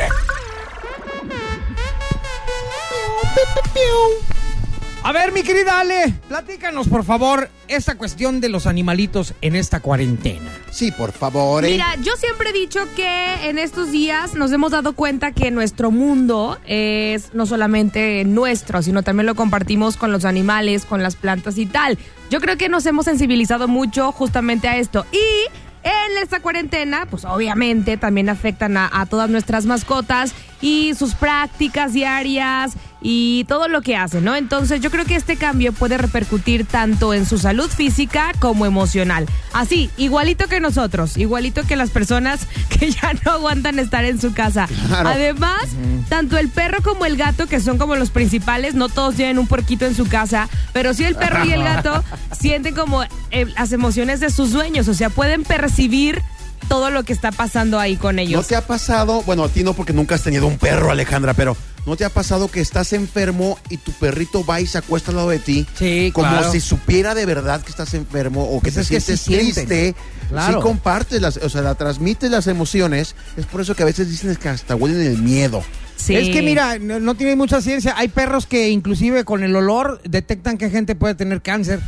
[5.05, 9.81] A ver, mi querida Ale, platícanos, por favor, esta cuestión de los animalitos en esta
[9.81, 10.49] cuarentena.
[10.71, 11.65] Sí, por favor.
[11.65, 11.73] ¿eh?
[11.73, 15.91] Mira, yo siempre he dicho que en estos días nos hemos dado cuenta que nuestro
[15.91, 21.59] mundo es no solamente nuestro, sino también lo compartimos con los animales, con las plantas
[21.59, 21.99] y tal.
[22.31, 25.05] Yo creo que nos hemos sensibilizado mucho justamente a esto.
[25.11, 25.49] Y
[25.83, 31.93] en esta cuarentena, pues obviamente también afectan a, a todas nuestras mascotas y sus prácticas
[31.93, 34.37] diarias y todo lo que hace, ¿no?
[34.37, 39.27] Entonces yo creo que este cambio puede repercutir tanto en su salud física como emocional.
[39.53, 42.47] Así, igualito que nosotros, igualito que las personas
[42.79, 44.69] que ya no aguantan estar en su casa.
[44.89, 45.09] Claro.
[45.09, 45.69] Además,
[46.09, 49.47] tanto el perro como el gato, que son como los principales, no todos tienen un
[49.47, 52.05] puerquito en su casa, pero sí el perro y el gato
[52.39, 56.23] sienten como eh, las emociones de sus dueños, o sea, pueden percibir
[56.69, 58.47] todo lo que está pasando ahí con ¿No ellos.
[58.47, 61.57] te ha pasado, bueno, a ti no porque nunca has tenido un perro, Alejandra, pero
[61.87, 65.17] ¿no te ha pasado que estás enfermo y tu perrito va y se acuesta al
[65.17, 65.67] lado de ti?
[65.79, 66.53] Sí, Como claro.
[66.53, 69.55] si supiera de verdad que estás enfermo o que Pues te es que sí sientes
[69.55, 69.95] triste.
[70.29, 70.55] Claro.
[70.59, 73.15] Sí compartes las, o sea, la transmites las emociones.
[73.37, 75.63] Es por eso que a veces dicen que hasta huelen el miedo.
[75.97, 76.17] Sí.
[76.17, 77.95] Es que mira, no, no tiene mucha ciencia.
[77.97, 81.81] Hay perros que inclusive con el olor detectan que gente puede tener cáncer.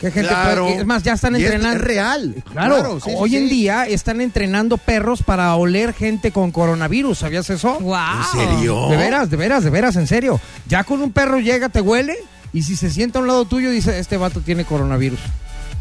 [0.00, 0.64] Que gente Claro.
[0.64, 1.76] puede, es más, ya están Y es- entrenando.
[1.76, 2.34] Es, real.
[2.50, 3.54] Claro, sí, hoy en sí.
[3.54, 7.18] día están entrenando perros para oler gente con coronavirus.
[7.18, 7.78] ¿Sabías eso?
[7.80, 7.96] Wow.
[7.96, 8.88] ¿En serio?
[8.88, 10.40] De veras, de veras, de veras, en serio.
[10.68, 12.16] Ya con un perro llega, te huele
[12.52, 15.20] y si se sienta a un lado tuyo dice, este vato tiene coronavirus.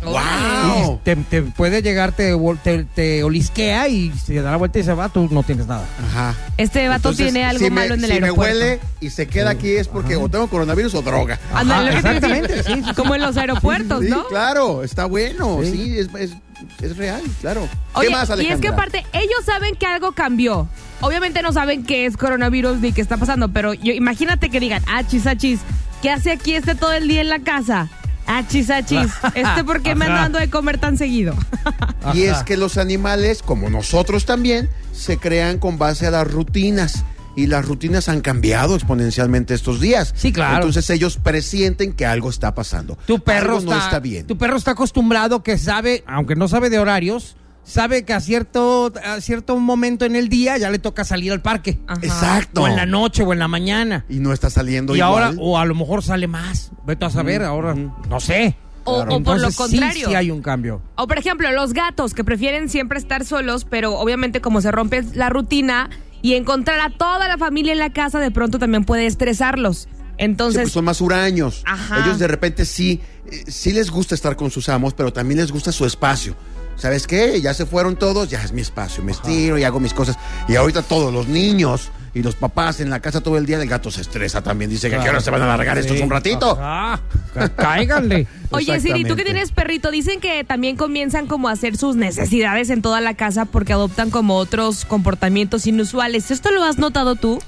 [0.03, 0.95] ¡Wow!
[0.95, 2.33] Y te, te puede llegar, te,
[2.63, 5.85] te, te olisquea y se da la vuelta y se va, tú no tienes nada.
[6.09, 6.35] Ajá.
[6.57, 8.55] Este vato Entonces, tiene algo si me- malo en el si aeropuerto.
[8.55, 11.39] me huele y se queda aquí es porque o tengo coronavirus o droga.
[11.53, 12.93] Ajá, exactamente, sí, sí, sí.
[12.95, 14.25] Como en los aeropuertos, Sí, ¿no?
[14.27, 15.59] claro, está bueno.
[15.63, 15.71] Sí.
[15.71, 16.35] Sí, es, es-
[16.81, 17.67] es real, claro.
[17.93, 18.55] Oye, ¿Qué más, y Alejandra?
[18.55, 20.67] es que aparte, ellos saben que algo cambió.
[21.01, 24.83] Obviamente no saben qué es coronavirus ni qué está pasando, pero yo, imagínate que digan,
[24.87, 25.61] ah, chis, ah, chis,
[26.01, 27.87] ¿qué hace aquí este todo el día en la casa?
[28.31, 31.35] Ah, chis, ah, chis, ¿este por qué me anda dando de comer tan seguido?
[32.13, 37.03] Y es que los animales, como nosotros también, se crean con base a las rutinas.
[37.35, 40.13] Y las rutinas han cambiado exponencialmente estos días.
[40.15, 40.55] Sí, claro.
[40.55, 42.97] Entonces ellos presienten que algo está pasando.
[43.05, 44.27] Tu perro Algo está, no está bien.
[44.27, 47.35] Tu perro está acostumbrado que sabe, aunque no sabe de horarios,
[47.69, 51.41] sabe que a cierto, a cierto momento en el día ya le toca salir al
[51.41, 51.79] parque.
[51.87, 51.99] Ajá.
[52.03, 52.63] Exacto.
[52.63, 54.05] O en la noche o en la mañana.
[54.09, 55.23] Y no está saliendo Y igual.
[55.23, 56.71] ahora, o a lo mejor sale más.
[56.85, 58.55] Vete a saber, ahora, no sé.
[58.85, 60.07] O- o por lo Entonces, sí, contrario.
[60.09, 60.81] Sí, hay un cambio.
[60.95, 65.03] O por ejemplo, los gatos que prefieren siempre estar solos, pero obviamente como se rompe
[65.13, 65.89] la rutina
[66.23, 69.87] y encontrar a toda la familia en la casa de pronto también puede estresarlos.
[69.89, 71.61] Sí, Entonces, pues son más huraños.
[71.65, 72.03] Ajá.
[72.03, 72.99] Ellos de repente sí,
[73.31, 76.35] eh, sí les gusta estar con sus amos, pero también les gusta su espacio.
[76.79, 77.39] ¿Sabes qué?
[77.41, 80.17] Ya se fueron todos, ya es mi espacio, me estiro y hago mis cosas.
[80.47, 83.67] Y ahorita todos los niños y los papás en la casa todo el día, el
[83.67, 84.71] gato se estresa también.
[84.71, 86.03] Dice que a qué hora se van a alargar estos Sí.
[86.03, 86.55] un ratito.
[86.57, 86.99] Ca-
[87.57, 88.27] Cáiganle.
[88.51, 92.69] Oye, Siri, tú que tienes perrito, dicen que también comienzan como a hacer sus necesidades
[92.69, 96.31] en toda la casa porque adoptan como otros comportamientos inusuales.
[96.31, 97.39] ¿Esto lo has notado tú?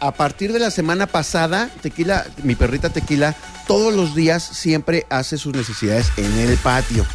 [0.00, 3.36] A partir de la semana pasada, Tequila, mi perrita Tequila,
[3.68, 7.06] todos los días siempre hace sus necesidades en el patio.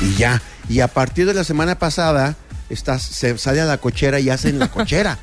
[0.00, 0.40] Y ya.
[0.70, 2.36] Y a partir de la semana pasada,
[2.70, 5.18] está, se sale a la cochera y hace en la cochera.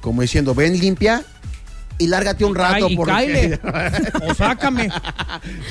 [0.00, 1.24] Como diciendo, ven limpia
[1.98, 2.86] y lárgate un rato.
[2.86, 3.60] Ay, y porque-.
[4.28, 4.88] O sácame.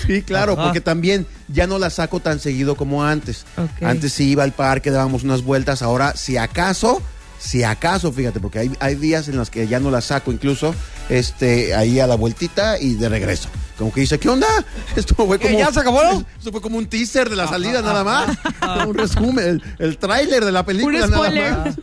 [0.06, 0.66] Sí, claro, Ajá.
[0.66, 3.46] porque también ya no la saco tan seguido como antes.
[3.82, 7.02] Antes sí iba al parque, dábamos unas vueltas, ahora si acaso,
[7.40, 10.76] si acaso, fíjate, porque hay, hay días en los que ya no la saco incluso,
[11.08, 13.48] este, ahí a la vueltita y de regreso.
[13.84, 14.48] Como que dice, ¿qué onda?
[14.96, 15.60] Esto fue ¿Qué, como...
[15.60, 16.00] ya se acabó?
[16.38, 18.38] Esto fue como un teaser de la salida nada más.
[18.88, 21.76] un resumen, el, el tráiler de la película Un nada más.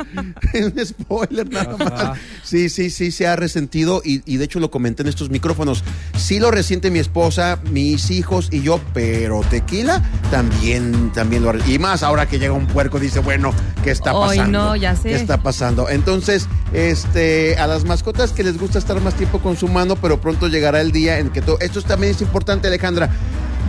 [0.54, 2.18] un spoiler nada más.
[2.42, 5.84] Sí, sí, sí, se ha resentido y, y de hecho lo comenté en estos micrófonos.
[6.16, 11.78] Sí lo resiente mi esposa, mis hijos y yo, pero tequila también, también lo Y
[11.78, 13.52] más ahora que llega un puerco, dice, bueno,
[13.84, 14.58] ¿qué está Ay, pasando?
[14.58, 15.10] no, ya sé.
[15.10, 15.90] ¿Qué está pasando?
[15.90, 20.18] Entonces, este, a las mascotas que les gusta estar más tiempo con su mano, pero
[20.18, 21.58] pronto llegará el día en que todo...
[21.60, 23.10] Esto también es importante, Alejandra.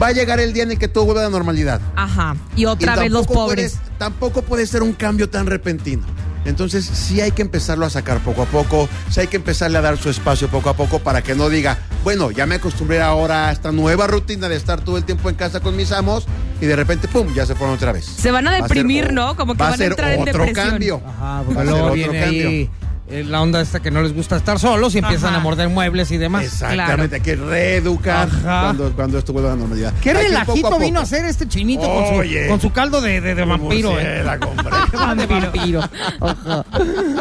[0.02, 1.82] Va a llegar el día en el que todo vuelva a la normalidad.
[1.96, 2.36] Ajá.
[2.56, 3.74] Y otra Y vez los pobres.
[3.78, 6.04] puede- tampoco puede ser un cambio tan repentino.
[6.46, 9.82] Entonces sí hay que empezarlo a sacar poco a poco, sí hay que empezarle a
[9.82, 13.50] dar su espacio poco a poco para que no diga, bueno, ya me acostumbré ahora
[13.50, 16.26] a esta nueva rutina de estar todo el tiempo en casa con mis amos
[16.60, 18.06] y de repente, ¡pum!, ya se fueron otra vez.
[18.06, 19.36] Se van a Va ser deprimir, o- ¿no?
[19.36, 20.70] Como que va van a ser entrar en otro depresión.
[20.72, 21.02] cambio.
[21.06, 22.48] Ajá, Va porque a ser otro viene cambio.
[22.50, 22.70] ahí
[23.12, 25.38] eh, la onda esta que no les gusta estar solos y empiezan Ajá.
[25.38, 26.44] a morder muebles y demás.
[26.46, 28.62] Exactamente, hay que reeducar Ajá.
[28.64, 29.94] cuando, cuando esto vuelva a la normalidad.
[30.02, 31.16] ¿Qué Hay que ir relajito a vino a poco.
[31.16, 32.44] hacer este chinito con Oye.
[32.46, 33.92] su, con su caldo de, de- de vampiro?
[34.00, 34.24] eh?
[34.24, 35.26] Murciélago, hombre.
[35.28, 35.82] de vampiro.
[36.20, 36.66] Ajá.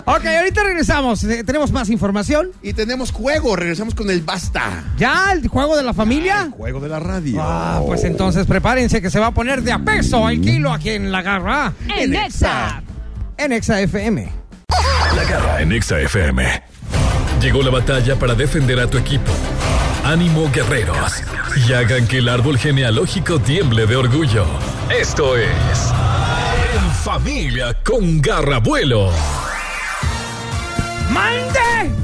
[0.05, 1.25] ok, ahorita regresamos.
[1.25, 2.51] Eh, Tenemos más información.
[2.63, 4.85] y tenemos juego, regresamos con el basta.
[4.97, 6.49] ¿Ya el juego de la El familia?
[6.51, 7.39] juego de la radio.
[7.43, 10.91] Ah, pues entonces prepárense que se va a poner de a peso el kilo aquí
[10.91, 11.73] en la garra.
[11.97, 12.83] En Exa.
[13.37, 14.40] En Exa FM.
[15.17, 16.63] La garra en Exa FM.
[17.41, 19.33] Llegó la batalla para defender a tu equipo.
[20.05, 21.23] Ánimo guerreros.
[21.67, 24.47] Y hagan que el árbol genealógico tiemble de orgullo.
[24.89, 25.49] Esto es.
[26.75, 29.11] En familia con Garrabuelo.
[31.11, 31.95] ¡Mande!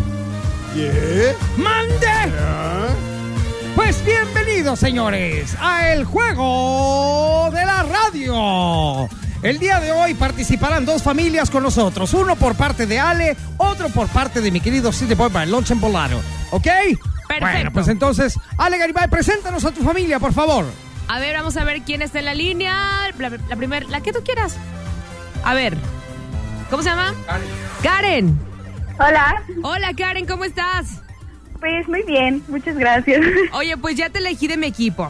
[0.74, 1.36] Oye.
[1.56, 2.32] ¡Mande!
[3.76, 9.08] Pues bienvenidos, señores, a el juego de la radio.
[9.46, 13.88] El día de hoy participarán dos familias con nosotros, uno por parte de Ale, otro
[13.90, 16.20] por parte de mi querido City Boy by Lunch en Volado.
[16.50, 16.66] ¿Ok?
[17.40, 20.64] Bueno, pues entonces, Ale Garibay, preséntanos a tu familia, por favor.
[21.06, 22.74] A ver, vamos a ver quién está en la línea.
[23.18, 24.56] La, la primera, la que tú quieras.
[25.44, 25.76] A ver.
[26.68, 27.14] ¿Cómo se llama?
[27.84, 28.36] Karen.
[28.98, 29.44] Hola.
[29.62, 31.02] Hola, Karen, ¿cómo estás?
[31.60, 33.24] Pues muy bien, muchas gracias.
[33.52, 35.08] Oye, pues ya te elegí de mi equipo.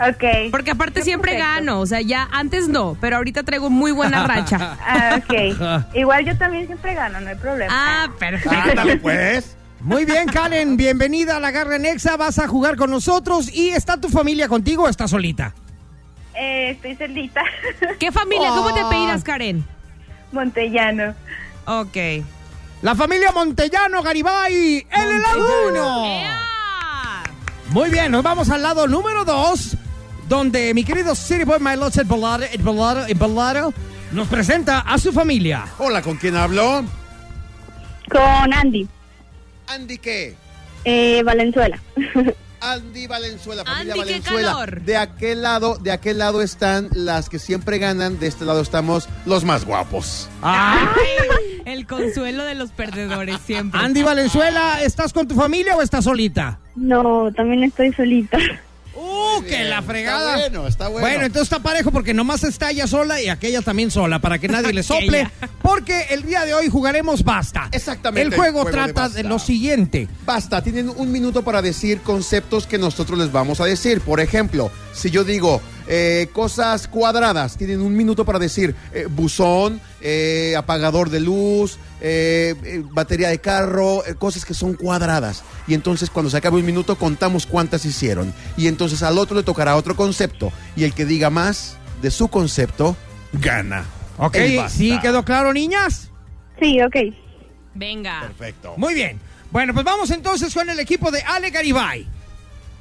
[0.00, 0.50] Ok.
[0.50, 1.54] Porque aparte siempre perfecto.
[1.54, 1.80] gano.
[1.80, 4.76] O sea, ya antes no, pero ahorita traigo muy buena racha.
[4.86, 5.94] Ah, ok.
[5.94, 7.72] Igual yo también siempre gano, no hay problema.
[7.74, 8.50] Ah, perfecto.
[8.70, 9.54] Ándale, pues.
[9.80, 13.96] Muy bien, Karen, bienvenida a la Garra Nexa, vas a jugar con nosotros y ¿está
[14.00, 15.54] tu familia contigo o estás solita?
[16.34, 17.42] Eh, estoy solita.
[18.00, 18.48] ¿Qué familia?
[18.48, 18.86] ¿Cómo te Ah.
[18.86, 19.64] apellidas, Karen?
[20.32, 21.14] Montellano.
[21.66, 21.96] Ok.
[22.82, 26.04] La familia Montellano Garibay, en el lado uno.
[27.70, 29.76] Muy bien, nos vamos al lado número dos,
[30.28, 33.74] donde mi querido City Boy My Lord Balado, el Balado, el Balado,
[34.12, 35.64] nos presenta a su familia.
[35.78, 36.84] Hola, ¿con quién hablo?
[38.10, 38.86] Con Andy.
[39.66, 40.34] Andy, ¿qué?
[40.84, 41.78] Eh, Valenzuela.
[42.60, 44.52] Andy Valenzuela, familia Andy, qué Valenzuela.
[44.52, 44.80] calor.
[44.82, 49.08] De aquel lado, de aquel lado están las que siempre ganan, de este lado estamos
[49.26, 50.28] los más guapos.
[50.42, 50.92] Ah,
[51.64, 53.80] El consuelo de los perdedores siempre.
[53.80, 56.58] Andy Valenzuela, ¿estás con tu familia o estás solita?
[56.74, 58.38] No, también estoy solita.
[59.38, 60.36] ¡Uh, que la fregada!
[60.36, 61.06] Está bueno, está bueno.
[61.06, 64.48] Bueno, entonces está parejo porque nomás está ella sola y aquella también sola, para que
[64.48, 65.30] nadie le sople.
[65.62, 67.68] Porque el día de hoy jugaremos basta.
[67.72, 70.08] Exactamente, El juego, trata de, lo siguiente.
[70.24, 74.00] Basta, tienen un minuto para decir conceptos que nosotros les vamos a decir.
[74.00, 79.80] Por ejemplo, si yo digo eh, cosas cuadradas, tienen un minuto para decir eh, buzón,
[80.00, 85.42] eh, apagador de luz, eh, eh, batería de carro, eh, cosas que son cuadradas.
[85.66, 88.32] Y entonces cuando se acabe un minuto contamos cuántas hicieron.
[88.56, 90.52] Y entonces al otro le tocará otro concepto.
[90.76, 92.96] Y el que diga más de su concepto,
[93.32, 93.84] gana.
[94.18, 94.36] ¿Ok?
[94.68, 96.10] ¿Sí quedó claro, niñas?
[96.60, 96.96] Sí, ok.
[97.74, 98.20] Venga.
[98.20, 98.74] Perfecto.
[98.76, 99.18] Muy bien.
[99.50, 102.06] Bueno, pues vamos entonces con el equipo de Ale Garibay.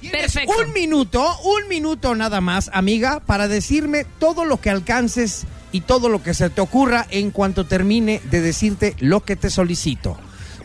[0.01, 0.53] Perfecto.
[0.65, 6.09] Un minuto, un minuto nada más, amiga, para decirme todo lo que alcances y todo
[6.09, 10.17] lo que se te ocurra en cuanto termine de decirte lo que te solicito.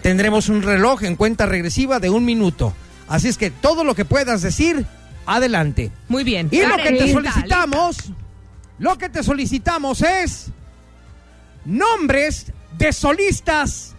[0.03, 2.75] Tendremos un reloj en cuenta regresiva de un minuto.
[3.09, 4.87] Así es que todo lo que puedas decir,
[5.27, 5.91] adelante.
[6.09, 6.49] Muy bien.
[6.51, 7.97] Y lo que te lista, solicitamos,
[8.79, 10.49] lo que te solicitamos es
[11.65, 12.47] nombres
[12.79, 13.95] de solistas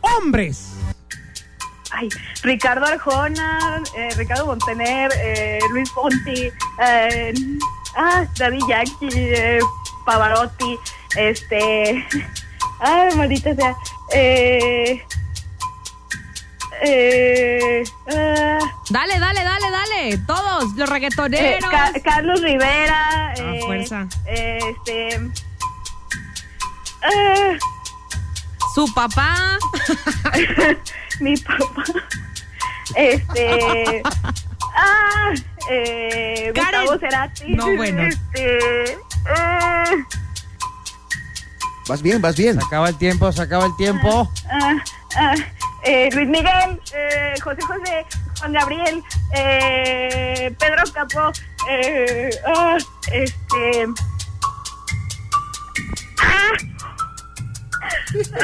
[0.00, 0.75] hombres.
[1.92, 2.08] Ay,
[2.42, 6.50] Ricardo Arjona, eh, Ricardo Montaner, eh, Luis Fonti,
[6.82, 7.32] eh,
[7.96, 9.60] ah, Daddy Yankee, eh,
[10.04, 10.78] Pavarotti,
[11.16, 12.04] este,
[12.80, 13.74] ay, maldita sea,
[14.12, 15.02] eh,
[16.82, 17.82] eh,
[18.14, 18.58] ah,
[18.90, 20.18] Dale, dale, dale, dale.
[20.26, 21.70] Todos los eh, reggaetoneros.
[21.70, 24.06] Ca- Carlos Rivera, Ah, eh, fuerza.
[24.26, 25.20] este,
[28.74, 29.58] Su papá.
[31.20, 31.84] mi papá,
[32.94, 34.02] este,
[34.76, 35.32] ah,
[35.70, 36.80] eh, Karen.
[36.82, 38.02] Gustavo Cerati, No, bueno.
[38.02, 38.98] este,
[39.34, 39.90] ah,
[41.88, 42.58] Vas bien, vas bien.
[42.58, 44.28] Se acaba el tiempo, se acaba el tiempo.
[44.50, 44.74] ah,
[45.16, 45.34] ah,
[45.84, 48.04] eh, Luis Miguel, eh, José José,
[48.40, 49.02] Juan Gabriel,
[49.34, 51.30] eh, Pedro Capó,
[51.70, 52.76] eh, ah,
[53.12, 53.86] este,
[56.20, 56.52] ah,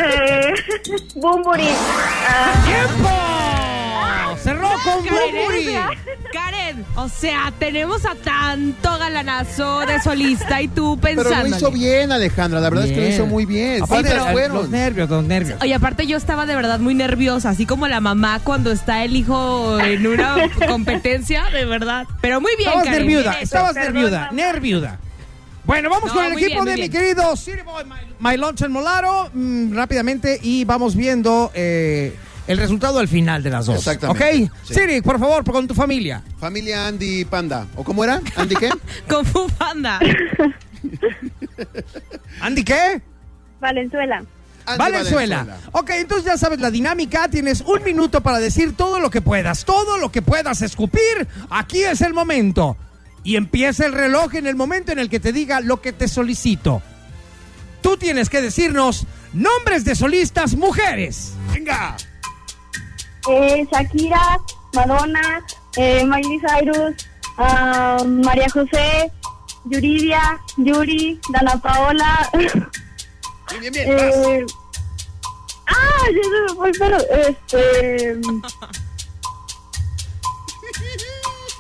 [0.05, 0.55] eh,
[1.15, 1.69] Bumburi,
[2.29, 3.09] ah, ¡Tiempo!
[4.43, 5.77] Cerró con Karen, Bumburi.
[6.33, 11.31] Karen, o sea, tenemos a tanto galanazo de solista y tú pensando.
[11.31, 12.59] Pero lo hizo bien, Alejandra.
[12.59, 13.15] La verdad es que lo Bien.
[13.15, 13.83] hizo muy bien.
[13.85, 14.17] Aparte, ¿Cuántas
[14.53, 15.63] los nervios, los nervios.
[15.63, 19.15] Oye, aparte yo estaba de verdad muy nerviosa, así como la mamá cuando está el
[19.15, 20.35] hijo en una
[20.67, 22.07] competencia, de verdad.
[22.21, 23.01] Pero muy bien, Estabas Karen.
[23.07, 24.99] nerviuda, estabas nerviuda, nerviuda.
[25.65, 26.93] Bueno, vamos No, con el equipo bien, de mi bien.
[26.93, 27.85] querido City Boy,
[28.19, 32.17] My, Lunch en Molaro, mm, rápidamente, y vamos viendo eh,
[32.49, 33.77] el resultado al final de las dos.
[33.77, 34.51] Exactamente, ¿Ok?
[34.65, 34.75] sí.
[34.75, 36.23] Siri, por favor, con tu familia.
[36.41, 37.67] Familia Andy Panda.
[37.77, 38.21] ¿O cómo era?
[38.37, 38.71] ¿Andy qué?
[39.09, 40.01] Con Fu Panda.
[42.41, 43.01] ¿Andy qué?
[43.61, 44.25] Valenzuela.
[44.67, 45.59] Andy Valenzuela.
[45.73, 47.29] Ok, entonces ya sabes la dinámica.
[47.29, 51.29] Tienes un minuto para decir todo lo que puedas, todo lo que puedas escupir.
[51.51, 52.77] Aquí es el momento.
[53.25, 56.09] Y empieza el reloj en el momento en el que te diga lo que te
[56.09, 56.83] solicito.
[57.81, 61.33] Tú tienes que decirnos nombres de solistas mujeres.
[61.53, 61.97] Venga.
[63.29, 64.39] Eh, Shakira,
[64.75, 65.45] Madonna,
[65.77, 67.07] eh, Miley Cyrus,
[67.39, 69.13] ah, María José,
[69.67, 72.53] Yuridia, Yuri, Dana Paola, Bien,
[73.61, 73.87] bien, bien.
[73.89, 74.45] eh,
[75.69, 76.97] ah, ya se me fue, pero
[77.29, 78.17] este.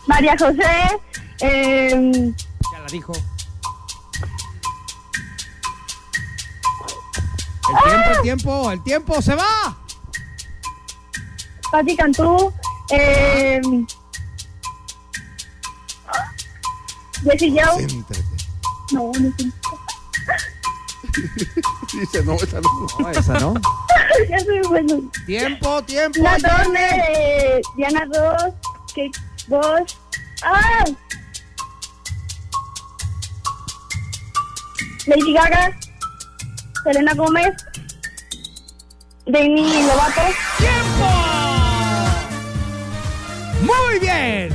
[0.07, 1.01] María José.
[1.43, 2.32] Eh,
[2.72, 3.12] Ya la dijo.
[7.68, 9.76] El tiempo, el tiempo, el tiempo se va.
[11.70, 12.53] Pati Cantú.
[12.90, 13.61] Eh,
[17.24, 17.86] Jessie Joe.
[17.88, 18.24] Céntrate.
[18.93, 19.45] No, no sé.
[21.99, 22.86] Dice, no, esa no.
[22.99, 23.55] No, esa no.
[24.28, 24.84] ya me fue.
[25.26, 26.18] Tiempo, tiempo.
[26.22, 26.49] La ya.
[26.64, 28.55] Torne de Diana 2.
[28.95, 29.11] Que
[29.49, 29.99] 2.
[30.43, 30.84] ¡Ah!
[35.07, 35.77] Lady Gaga.
[36.85, 37.53] Selena Gómez.
[39.27, 40.23] Demi Lovato.
[40.59, 41.09] ¡Tiempo!
[43.63, 44.49] Muy bien.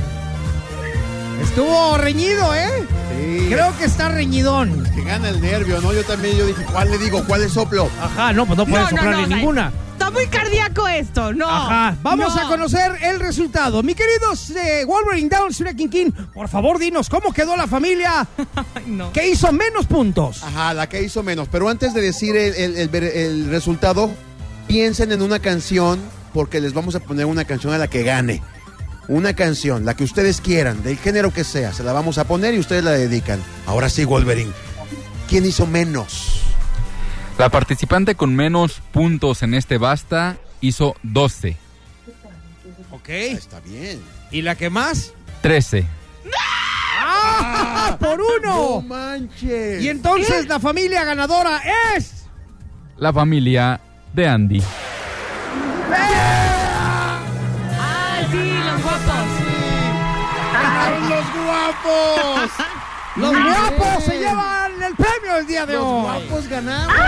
[1.42, 2.86] Estuvo reñido, ¿eh?
[3.16, 3.48] Sí.
[3.50, 4.84] Creo que está reñidón.
[4.94, 5.92] que gana el nervio, ¿no?
[5.92, 7.24] Yo también, yo dije, ¿cuál le digo?
[7.26, 7.90] ¿Cuál le soplo?
[8.00, 9.72] Ajá, no, pues no puedes soplarle o sea, ninguna.
[10.08, 11.46] Está muy cardíaco esto, no.
[11.48, 12.40] Ajá, vamos no.
[12.40, 13.82] a conocer el resultado.
[13.82, 18.26] Mi queridos eh, Wolverine Down, King King, por favor dinos cómo quedó la familia
[18.86, 19.12] no.
[19.12, 20.42] que hizo menos puntos.
[20.42, 21.48] Ajá, la que hizo menos.
[21.52, 24.10] Pero antes de decir el, el- el ver- el resultado,
[24.66, 26.00] piensen en una canción,
[26.32, 28.42] porque les vamos a poner una canción a la que gane.
[29.08, 32.54] Una canción, la que ustedes quieran, del género que sea, se la vamos a poner
[32.54, 33.40] y ustedes la dedican.
[33.66, 34.52] Ahora sí, Wolverine.
[35.28, 36.40] ¿Quién hizo menos?
[37.38, 41.56] La participante con menos puntos en este basta hizo 12.
[42.90, 43.08] Ok.
[43.08, 44.02] Está bien.
[44.32, 45.12] ¿Y la que más?
[45.42, 45.86] 13.
[47.00, 47.96] ¡Ah!
[48.00, 48.82] ¡Por ¡No uno!
[48.82, 49.82] manches!
[49.82, 51.62] Y entonces la familia ganadora
[51.96, 52.24] es.
[52.96, 53.80] La familia
[54.12, 54.62] de Andy.
[57.80, 59.28] Ah, sí, los guapos.
[60.54, 62.50] ¡Ay, los guapos!
[63.18, 66.02] Los guapos se llevan el premio el día de ¡Los hoy.
[66.02, 66.94] guapos ganamos!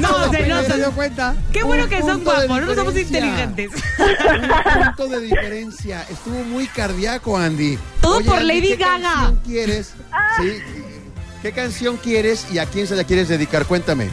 [0.00, 1.34] No, se ¿No se dio cuenta?
[1.52, 3.44] Qué bueno Un que son punto de guapos, no somos diferencia.
[3.44, 3.82] inteligentes.
[3.98, 6.04] Un punto de diferencia.
[6.10, 7.78] Estuvo muy cardíaco, Andy.
[8.00, 9.00] Todo por Andy, Lady ¿qué Gaga.
[9.02, 9.94] canción quieres?
[10.40, 10.58] Sí.
[11.42, 13.66] ¿Qué canción quieres y a quién se la quieres dedicar?
[13.66, 14.08] Cuéntame.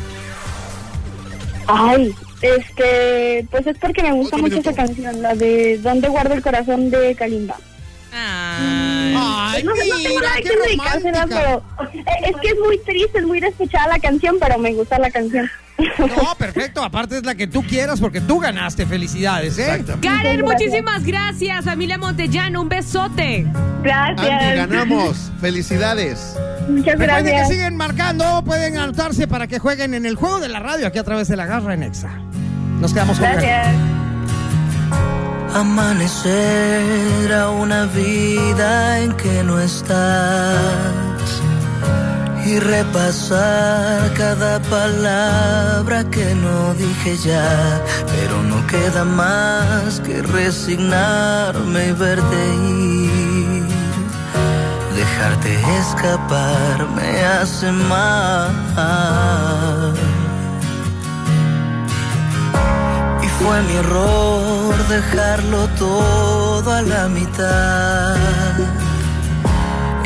[1.67, 4.69] Ay, este, pues es porque me gusta Otro mucho minuto.
[4.71, 7.55] esa canción, la de ¿Dónde guardo el corazón de Kalimba?
[8.11, 9.15] Ay.
[9.17, 10.49] Ay, no, no tengo mira, qué que
[11.29, 14.99] pero eh, es que es muy triste, es muy despechada la canción, pero me gusta
[14.99, 15.49] la canción.
[15.97, 16.83] No, perfecto.
[16.83, 18.85] Aparte es la que tú quieras porque tú ganaste.
[18.85, 19.83] Felicidades, ¿eh?
[20.01, 21.65] Karen, muchísimas gracias.
[21.65, 23.45] Familia Montellano, un besote.
[23.47, 24.55] Andy, Gracias.
[24.55, 25.31] ganamos.
[25.39, 26.37] Felicidades.
[26.69, 27.49] Muchas Recuerden que gracias.
[27.49, 31.03] siguen marcando, pueden anotarse para que jueguen en el juego de la radio aquí a
[31.03, 32.09] través de la garra en Exa.
[32.79, 34.00] Nos quedamos con Karen.
[35.53, 40.71] Amanecer a una vida en que no estás
[42.45, 51.91] y repasar cada palabra que no dije ya, pero no queda más que resignarme y
[51.91, 53.67] verte ir.
[54.95, 58.51] Dejarte escapar me hace mal.
[63.43, 68.15] Fue mi error dejarlo todo a la mitad.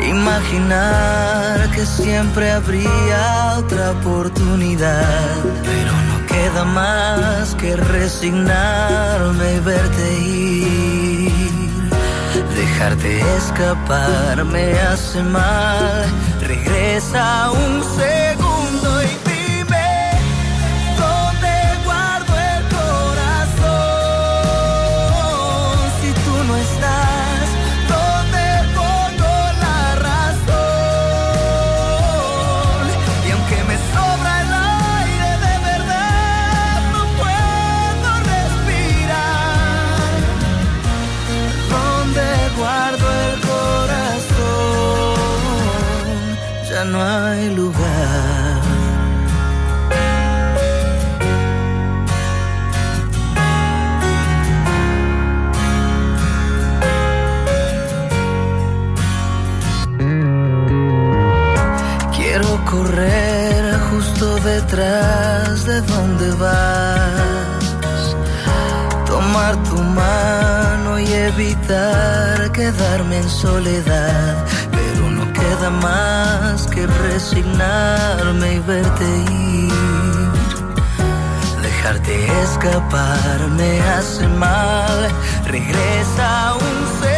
[0.00, 5.42] Imaginar que siempre habría otra oportunidad.
[5.64, 11.32] Pero no queda más que resignarme y verte ir.
[12.56, 16.06] Dejarte escapar me hace mal.
[16.40, 18.45] Regresa un segundo
[69.06, 74.44] tomar tu mano y evitar quedarme en soledad.
[74.70, 79.72] Pero no queda más que resignarme y verte ir.
[81.62, 85.08] Dejarte escapar me hace mal.
[85.46, 87.15] Regresa un segundo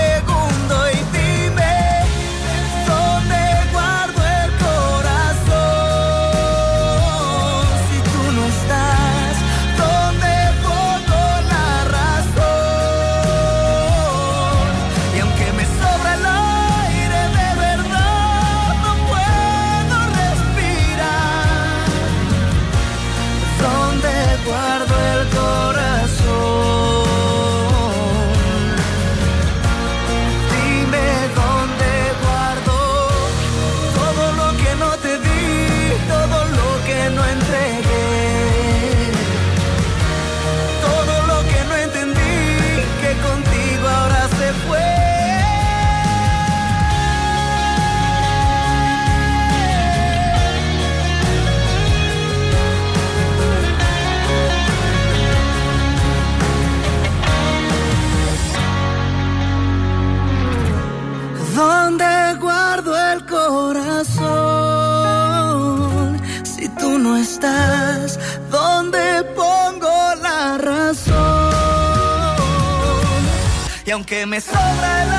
[74.18, 75.10] Aunque me sobra el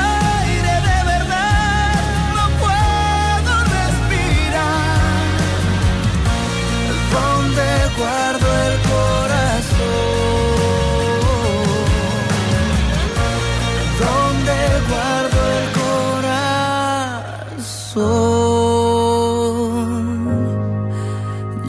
[0.43, 1.93] aire de verdad,
[2.35, 4.99] no puedo respirar.
[7.15, 9.79] ¿Dónde guardo el corazón?
[14.03, 14.57] ¿Dónde
[14.89, 15.67] guardo el
[17.63, 18.07] corazón?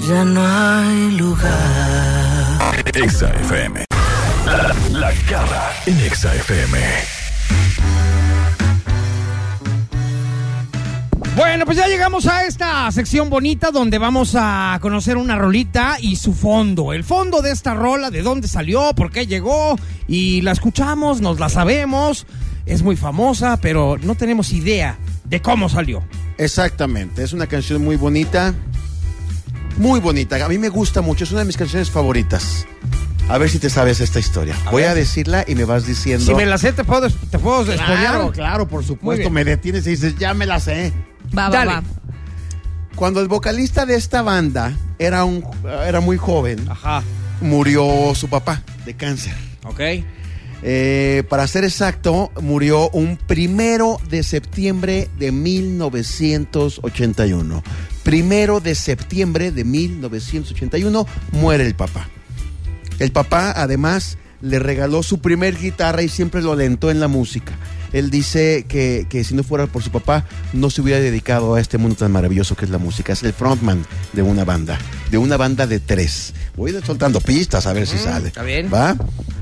[0.09, 2.75] Ya no hay lugar.
[2.93, 3.85] Exa FM.
[4.47, 7.20] La, la garra en Exa FM.
[11.41, 16.17] Bueno, pues ya llegamos a esta sección bonita donde vamos a conocer una rolita y
[16.17, 16.93] su fondo.
[16.93, 21.41] El fondo de esta rola, de dónde salió, por qué llegó y la escuchamos, nos
[21.41, 22.27] la sabemos.
[22.67, 26.03] Es muy famosa, pero no tenemos idea de cómo salió.
[26.37, 28.53] Exactamente, es una canción muy bonita.
[29.79, 32.67] Muy bonita, a mí me gusta mucho, es una de mis canciones favoritas.
[33.31, 34.55] A ver si te sabes esta historia.
[34.71, 36.27] Voy a decirla y me vas diciendo.
[36.27, 39.31] Si me la sé, te puedo, te puedo Claro, claro, por supuesto.
[39.31, 40.93] Me detienes y dices, ya me la sé.
[41.37, 41.71] Va, va, Dale.
[41.73, 41.83] va.
[42.97, 45.45] Cuando el vocalista de esta banda era, un,
[45.87, 47.03] era muy joven, Ajá,
[47.41, 49.35] murió su papá de cáncer.
[49.65, 49.81] ok.
[50.63, 57.63] Eh, para ser exacto, murió un primero de septiembre de 1981.
[58.03, 62.09] Primero de septiembre de 1981 muere el papá.
[62.99, 67.53] El papá, además, le regaló su primer guitarra y siempre lo alentó en la música.
[67.93, 71.61] Él dice que, que si no fuera por su papá, no se hubiera dedicado a
[71.61, 73.13] este mundo tan maravilloso que es la música.
[73.13, 74.79] Es el frontman de una banda,
[75.11, 76.35] de una banda de tres.
[76.57, 78.29] Voy a ir soltando pistas a ver si sale.
[78.29, 78.71] está bien.
[78.73, 78.97] ¿Va?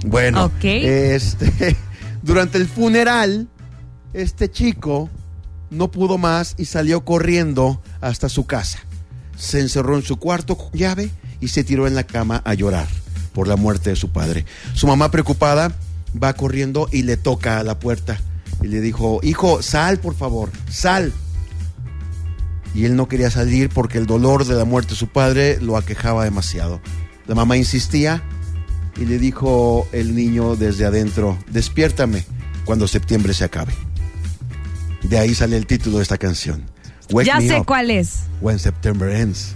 [0.06, 0.64] Bueno, Ok.
[0.64, 1.76] este,
[2.22, 3.48] durante el funeral,
[4.14, 5.10] este chico
[5.70, 8.78] no pudo más y salió corriendo hasta su casa.
[9.36, 12.88] Se encerró en su cuarto con llave y se tiró en la cama a llorar
[13.32, 14.46] por la muerte de su padre.
[14.74, 15.72] Su mamá preocupada
[16.20, 18.18] va corriendo y le toca a la puerta
[18.62, 21.12] y le dijo, hijo, sal por favor, sal.
[22.74, 25.76] Y él no quería salir porque el dolor de la muerte de su padre lo
[25.76, 26.80] aquejaba demasiado.
[27.26, 28.22] La mamá insistía
[28.96, 32.24] y le dijo el niño desde adentro, despiértame
[32.64, 33.72] cuando septiembre se acabe.
[35.02, 36.64] De ahí sale el título de esta canción.
[37.10, 38.24] Wake Ya me sé up cuál es.
[38.40, 39.54] when September ends.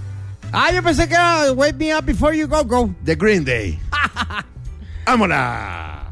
[0.53, 2.95] Ah, yo pensé que era Wake Me Up Before You Go Go.
[3.05, 3.79] The Green Day.
[5.07, 6.12] ¡Vámonos!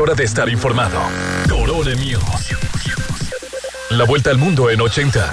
[0.00, 0.98] Hora de estar informado.
[1.48, 2.22] Corona News.
[3.90, 5.30] La vuelta al mundo en 80.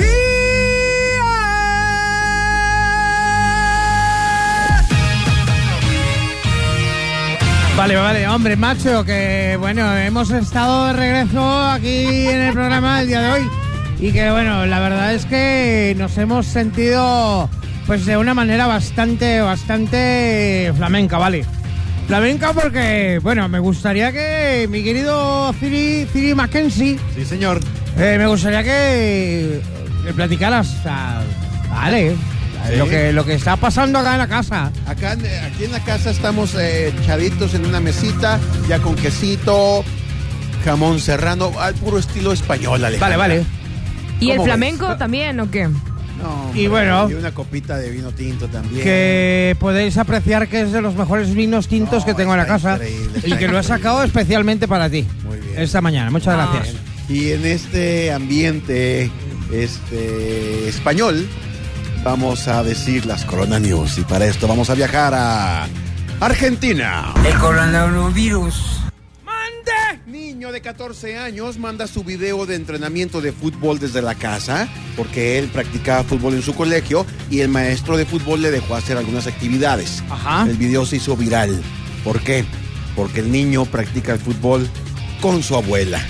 [7.77, 13.07] Vale, vale, hombre, macho, que bueno, hemos estado de regreso aquí en el programa el
[13.07, 13.49] día de hoy
[13.99, 17.49] y que bueno, la verdad es que nos hemos sentido
[17.85, 21.45] pues de una manera bastante, bastante flamenca, ¿vale?
[22.07, 27.59] Flamenca porque, bueno, me gustaría que mi querido Ciri, Ciri Mackenzie, Sí, señor.
[27.97, 29.59] eh, me gustaría que
[30.05, 31.21] le platicaras, o sea,
[31.69, 32.15] vale,
[32.69, 32.75] Sí.
[32.77, 34.71] lo, que, lo que está pasando acá en la casa.
[34.85, 38.39] Acá, en- aquí en la casa estamos eh, echaditos en una mesita,
[38.69, 39.83] ya con quesito,
[40.63, 43.17] jamón serrano, al puro estilo español, Alejandra.
[43.17, 43.45] Vale, vale.
[44.21, 44.97] ¿Y el ¿Cómo flamenco ves?
[44.97, 45.67] también o qué?
[46.21, 47.09] No, Y bueno.
[47.09, 48.83] Y una copita de vino tinto también.
[48.83, 52.45] que podéis apreciar que es de los mejores vinos tintos No, que tengo en la
[52.47, 55.59] casa increíble, y que lo he sacado especialmente para ti Muy bien.
[55.61, 56.09] esta mañana.
[56.11, 56.49] Muchas Ah.
[56.53, 56.75] gracias.
[57.09, 59.09] Y en este ambiente
[59.53, 61.27] este, español,
[62.03, 63.97] vamos a decir las Corona News.
[63.97, 65.67] Y para esto vamos a viajar a
[66.19, 67.13] Argentina.
[67.25, 68.76] El coronavirus.
[70.07, 75.37] Niño de 14 años manda su video de entrenamiento de fútbol desde la casa, porque
[75.37, 79.27] él practicaba fútbol en su colegio y el maestro de fútbol le dejó hacer algunas
[79.27, 80.01] actividades.
[80.09, 80.49] Ajá.
[80.49, 81.61] El video se hizo viral.
[82.05, 82.45] ¿Por qué?
[82.95, 84.69] Porque el niño practica el fútbol
[85.19, 86.01] con su abuela.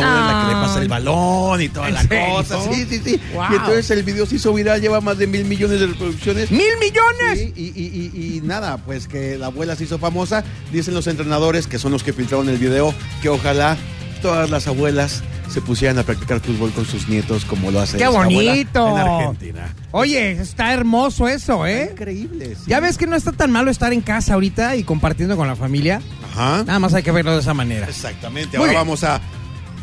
[0.00, 2.34] Es la que le pasa el balón y toda ¿En la serio?
[2.34, 2.58] cosa.
[2.72, 3.20] Sí, sí, sí.
[3.34, 3.44] Wow.
[3.50, 6.50] Y entonces el video se hizo viral, lleva más de mil millones de reproducciones.
[6.50, 7.38] ¡Mil millones!
[7.38, 10.44] Sí, y, y- y- y nada, pues que la abuela se hizo famosa.
[10.72, 13.76] Dicen los entrenadores, que son los que filtraron el video, que ojalá
[14.22, 18.06] todas las abuelas se pusieran a practicar fútbol con sus nietos como lo hace ¡Qué
[18.08, 18.88] bonito!
[18.88, 19.74] en Argentina.
[19.90, 21.90] Oye, está hermoso eso, ¿eh?
[21.92, 22.54] Increíble.
[22.56, 22.62] sí.
[22.66, 25.54] Ya ves que no está tan malo estar en casa ahorita y compartiendo con la
[25.54, 26.00] familia.
[26.32, 26.64] Ajá.
[26.64, 27.86] Nada más hay que verlo de esa manera.
[27.86, 28.56] Exactamente.
[28.56, 29.20] Ahora vamos a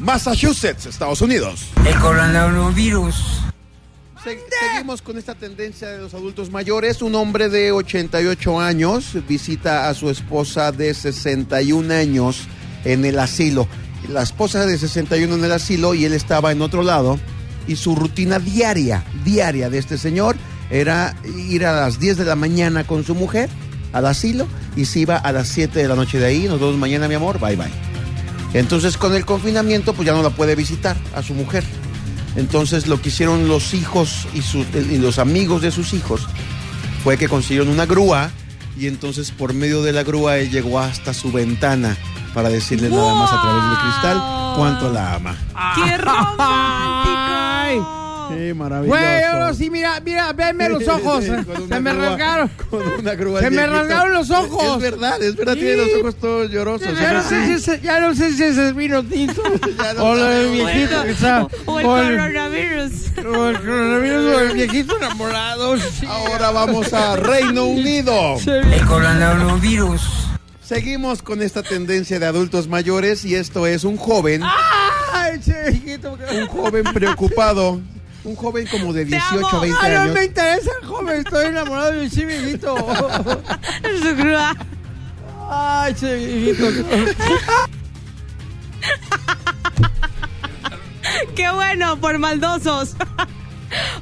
[0.01, 1.67] Massachusetts, Estados Unidos.
[1.87, 3.15] El coronavirus.
[4.23, 7.01] Se- seguimos con esta tendencia de los adultos mayores.
[7.01, 12.41] Un hombre de 88 años visita a su esposa de 61 años
[12.83, 13.67] en el asilo.
[14.09, 17.19] La esposa de 61 en el asilo y él estaba en otro lado.
[17.67, 20.35] Y su rutina diaria, diaria de este señor
[20.71, 23.49] era ir a las 10 de la mañana con su mujer
[23.93, 26.43] al asilo y se iba a las 7 de la noche de ahí.
[26.47, 27.39] Nos vemos mañana, mi amor.
[27.39, 27.90] Bye, bye.
[28.53, 31.63] Entonces con el confinamiento pues ya no la puede visitar a su mujer.
[32.35, 36.27] Entonces lo que hicieron los hijos y, sus- y los amigos de sus hijos
[37.03, 38.29] fue que consiguieron una grúa
[38.77, 41.97] y entonces por medio de la grúa él llegó hasta su ventana
[42.33, 44.17] para decirle nada más a través del cristal
[44.57, 45.35] cuánto la ama.
[45.75, 48.00] ¡Qué romántico!
[48.37, 48.99] Sí, maravilloso.
[48.99, 51.23] Güey, ahora sí, mira, mira, venme los ojos.
[51.23, 52.49] Se me rasgaron.
[52.69, 54.77] Con una grúa Se me rasgaron los ojos.
[54.77, 55.59] Es verdad, es verdad, Sí.
[55.59, 56.99] tiene los ojos todos llorosos.
[56.99, 59.41] Ya no, sé si ese, ya no sé si ese es vino tinto.
[59.97, 61.47] No o lo del viejito que está.
[61.65, 62.91] O el o el- coronavirus.
[63.35, 65.75] o el coronavirus o el viejito enamorado.
[66.07, 68.37] Ahora vamos a Reino Unido.
[68.45, 70.01] El coronavirus.
[70.63, 74.41] Seguimos con esta tendencia de adultos mayores y esto es un joven,
[75.13, 76.17] Ay, chiquito.
[76.31, 77.81] un joven preocupado,
[78.23, 80.13] un joven como de 18 a 20 Ay, no años.
[80.13, 82.75] me interesa el joven, estoy enamorado de un chiviguito.
[84.01, 84.15] Su.
[85.49, 86.65] Ay, chiviguito.
[91.35, 92.95] Qué bueno, por maldosos.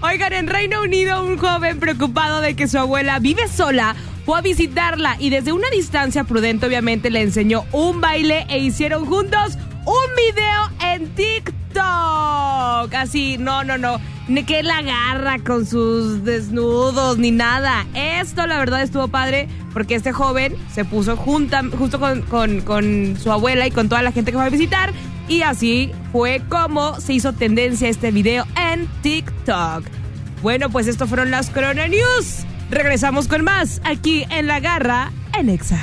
[0.01, 3.95] Oigan, en Reino Unido un joven preocupado de que su abuela vive sola
[4.25, 9.05] fue a visitarla y desde una distancia prudente obviamente le enseñó un baile e hicieron
[9.05, 11.58] juntos un video en TikTok.
[12.99, 13.99] Así, no, no, no.
[14.27, 17.85] Ni que la agarra con sus desnudos ni nada.
[17.93, 23.31] Esto la verdad estuvo padre porque este joven se puso junta, justo con, con- su
[23.31, 24.91] abuela y con toda la gente que fue a visitar.
[25.27, 29.83] Y así fue como se hizo tendencia este video en TikTok.
[30.41, 32.45] Bueno, pues esto fueron las Corona News.
[32.69, 35.79] Regresamos con más aquí en La Garra en Exa.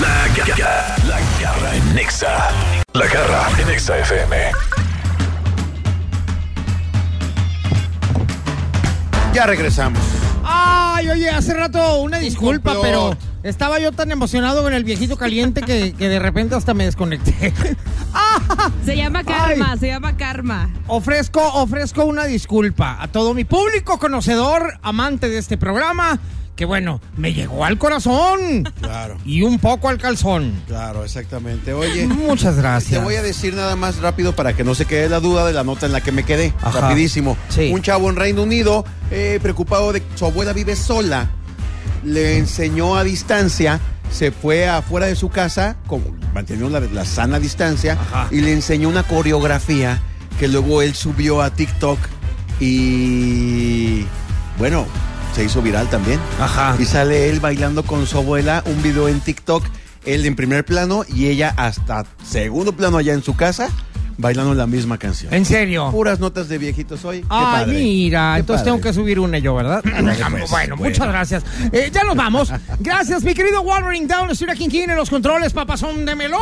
[0.00, 2.50] La garra, la garra en Nexa.
[2.94, 4.36] La garra en Nexa FM.
[9.34, 10.00] Ya regresamos.
[10.44, 15.62] Ay, oye, hace rato una disculpa, pero estaba yo tan emocionado con el viejito caliente
[15.62, 17.52] que, que de repente hasta me desconecté.
[18.84, 20.70] Se llama Karma, se llama Karma.
[20.86, 26.20] Ofrezco, ofrezco una disculpa a todo mi público conocedor, amante de este programa,
[26.56, 30.52] que bueno, me llegó al corazón Claro, y un poco al calzón.
[30.68, 31.72] claro, exactamente.
[31.72, 32.92] Oye, Muchas gracias.
[33.00, 35.52] Te voy a decir nada más rápido para que no se quede la duda de
[35.52, 36.52] la nota en la que me quedé.
[36.62, 36.80] Ajá.
[36.82, 37.36] Rapidísimo.
[37.48, 37.70] Sí.
[37.72, 41.30] Un chavo en Reino Unido, eh, preocupado de que su abuela vive sola,
[42.04, 43.80] le enseñó a distancia,
[44.12, 48.28] se fue afuera de su casa, como manteniendo la, la sana distancia, Ajá.
[48.30, 50.00] y le enseñó una coreografía
[50.38, 51.98] que luego él subió a TikTok
[52.60, 54.04] y
[54.58, 54.86] bueno,
[55.34, 56.20] se hizo viral también.
[56.40, 56.76] Ajá.
[56.78, 59.64] Y sale él bailando con su abuela, un video en TikTok,
[60.04, 63.68] él en primer plano y ella hasta segundo plano allá en su casa,
[64.16, 65.34] bailando la misma canción.
[65.34, 65.90] En serio.
[65.90, 67.22] Puras notas de viejitos hoy.
[67.22, 67.72] Padre.
[67.74, 68.72] mira, Qué entonces padre.
[68.78, 69.82] tengo que subir una yo, ¿verdad?
[69.82, 70.76] pues, bueno, bueno.
[70.76, 71.44] muchas gracias.
[71.72, 72.52] Eh, ya nos vamos.
[72.78, 76.40] Gracias, mi querido Wolverine Down, Estudia King en los controles, papazón de melón.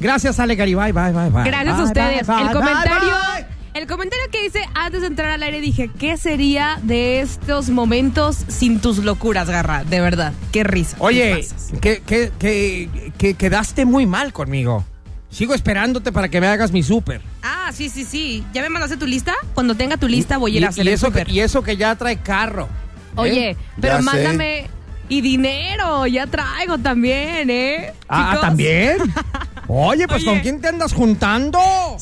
[0.00, 1.44] Gracias, Ale Garibay, bye, bye, bye.
[1.44, 2.26] Gracias a ustedes.
[2.26, 3.47] bye, bye, el comentario.
[3.74, 8.36] El comentario que hice antes de entrar al aire dije, ¿qué sería de estos momentos
[8.48, 9.84] sin tus locuras, Garra?
[9.84, 10.96] De verdad, qué risa.
[11.00, 11.46] Oye,
[11.80, 14.84] que, que, que, que quedaste muy mal conmigo.
[15.30, 17.20] Sigo esperándote para que me hagas mi súper.
[17.42, 18.44] Ah, sí, sí, sí.
[18.54, 19.34] ¿Ya me mandaste tu lista?
[19.54, 21.34] Cuando tenga tu lista voy a ir a Y- hacer y el eso que, súper.
[21.34, 22.64] y eso que ya trae carro.
[22.64, 23.16] ¿eh?
[23.16, 24.02] Oye, pero Ya sé.
[24.04, 24.70] mándame...
[25.10, 27.94] Y dinero, ya traigo también, ¿eh?
[28.10, 28.40] Ah, chicos?
[28.42, 28.98] ¿también?
[29.68, 30.30] Oye, pues Oye.
[30.32, 31.58] ¿con quién te andas juntando?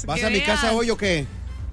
[0.07, 0.47] ¿Vas que a mi veas.
[0.61, 1.25] casa hoy o qué?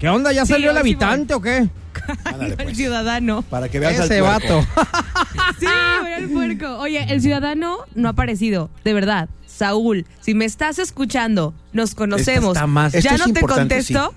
[0.03, 0.33] ¿Qué onda?
[0.33, 1.69] ¿Ya Sí, salió el habitante o qué?
[2.25, 2.75] Ándale, El pues.
[2.75, 3.41] ciudadano.
[3.43, 4.57] Para que veas Ese al puerco.
[4.57, 4.67] vato.
[5.61, 5.65] Sí,
[6.01, 6.77] voy al puerco.
[6.79, 9.29] Oye, el ciudadano no ha aparecido, de verdad.
[9.47, 12.57] Saúl, si me estás escuchando, nos conocemos.
[12.57, 14.13] está más- Ya es no te importante, contesto.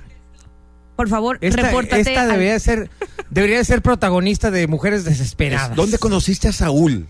[0.96, 2.00] Por favor, Esta, repórtate.
[2.00, 2.90] esta al- debería ser,
[3.30, 5.76] debería ser protagonista de mujeres desesperadas.
[5.76, 7.06] ¿Dónde conociste a Saúl?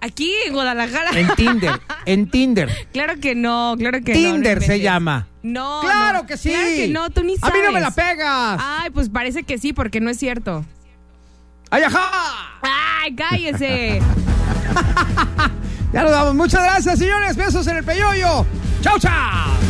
[0.00, 1.10] Aquí en Guadalajara.
[1.18, 2.88] En Tinder, en Tinder.
[2.92, 4.20] Claro que no, claro que no.
[4.20, 4.32] no.
[4.34, 5.26] Tinder se llama.
[5.42, 5.80] No.
[5.82, 6.26] Claro no.
[6.26, 6.50] que sí.
[6.50, 7.54] Claro que no, tú ni A sabes.
[7.54, 8.60] mí no me la pegas.
[8.62, 10.64] Ay, pues parece que sí, porque no es cierto.
[11.70, 12.10] ¡Ay, ajá!
[12.62, 14.00] Ay, cállese.
[15.92, 16.34] Ya nos vamos.
[16.36, 17.34] Muchas gracias, señores.
[17.36, 18.46] Besos en el peyoyo.
[18.80, 19.69] ¡Chao, chao!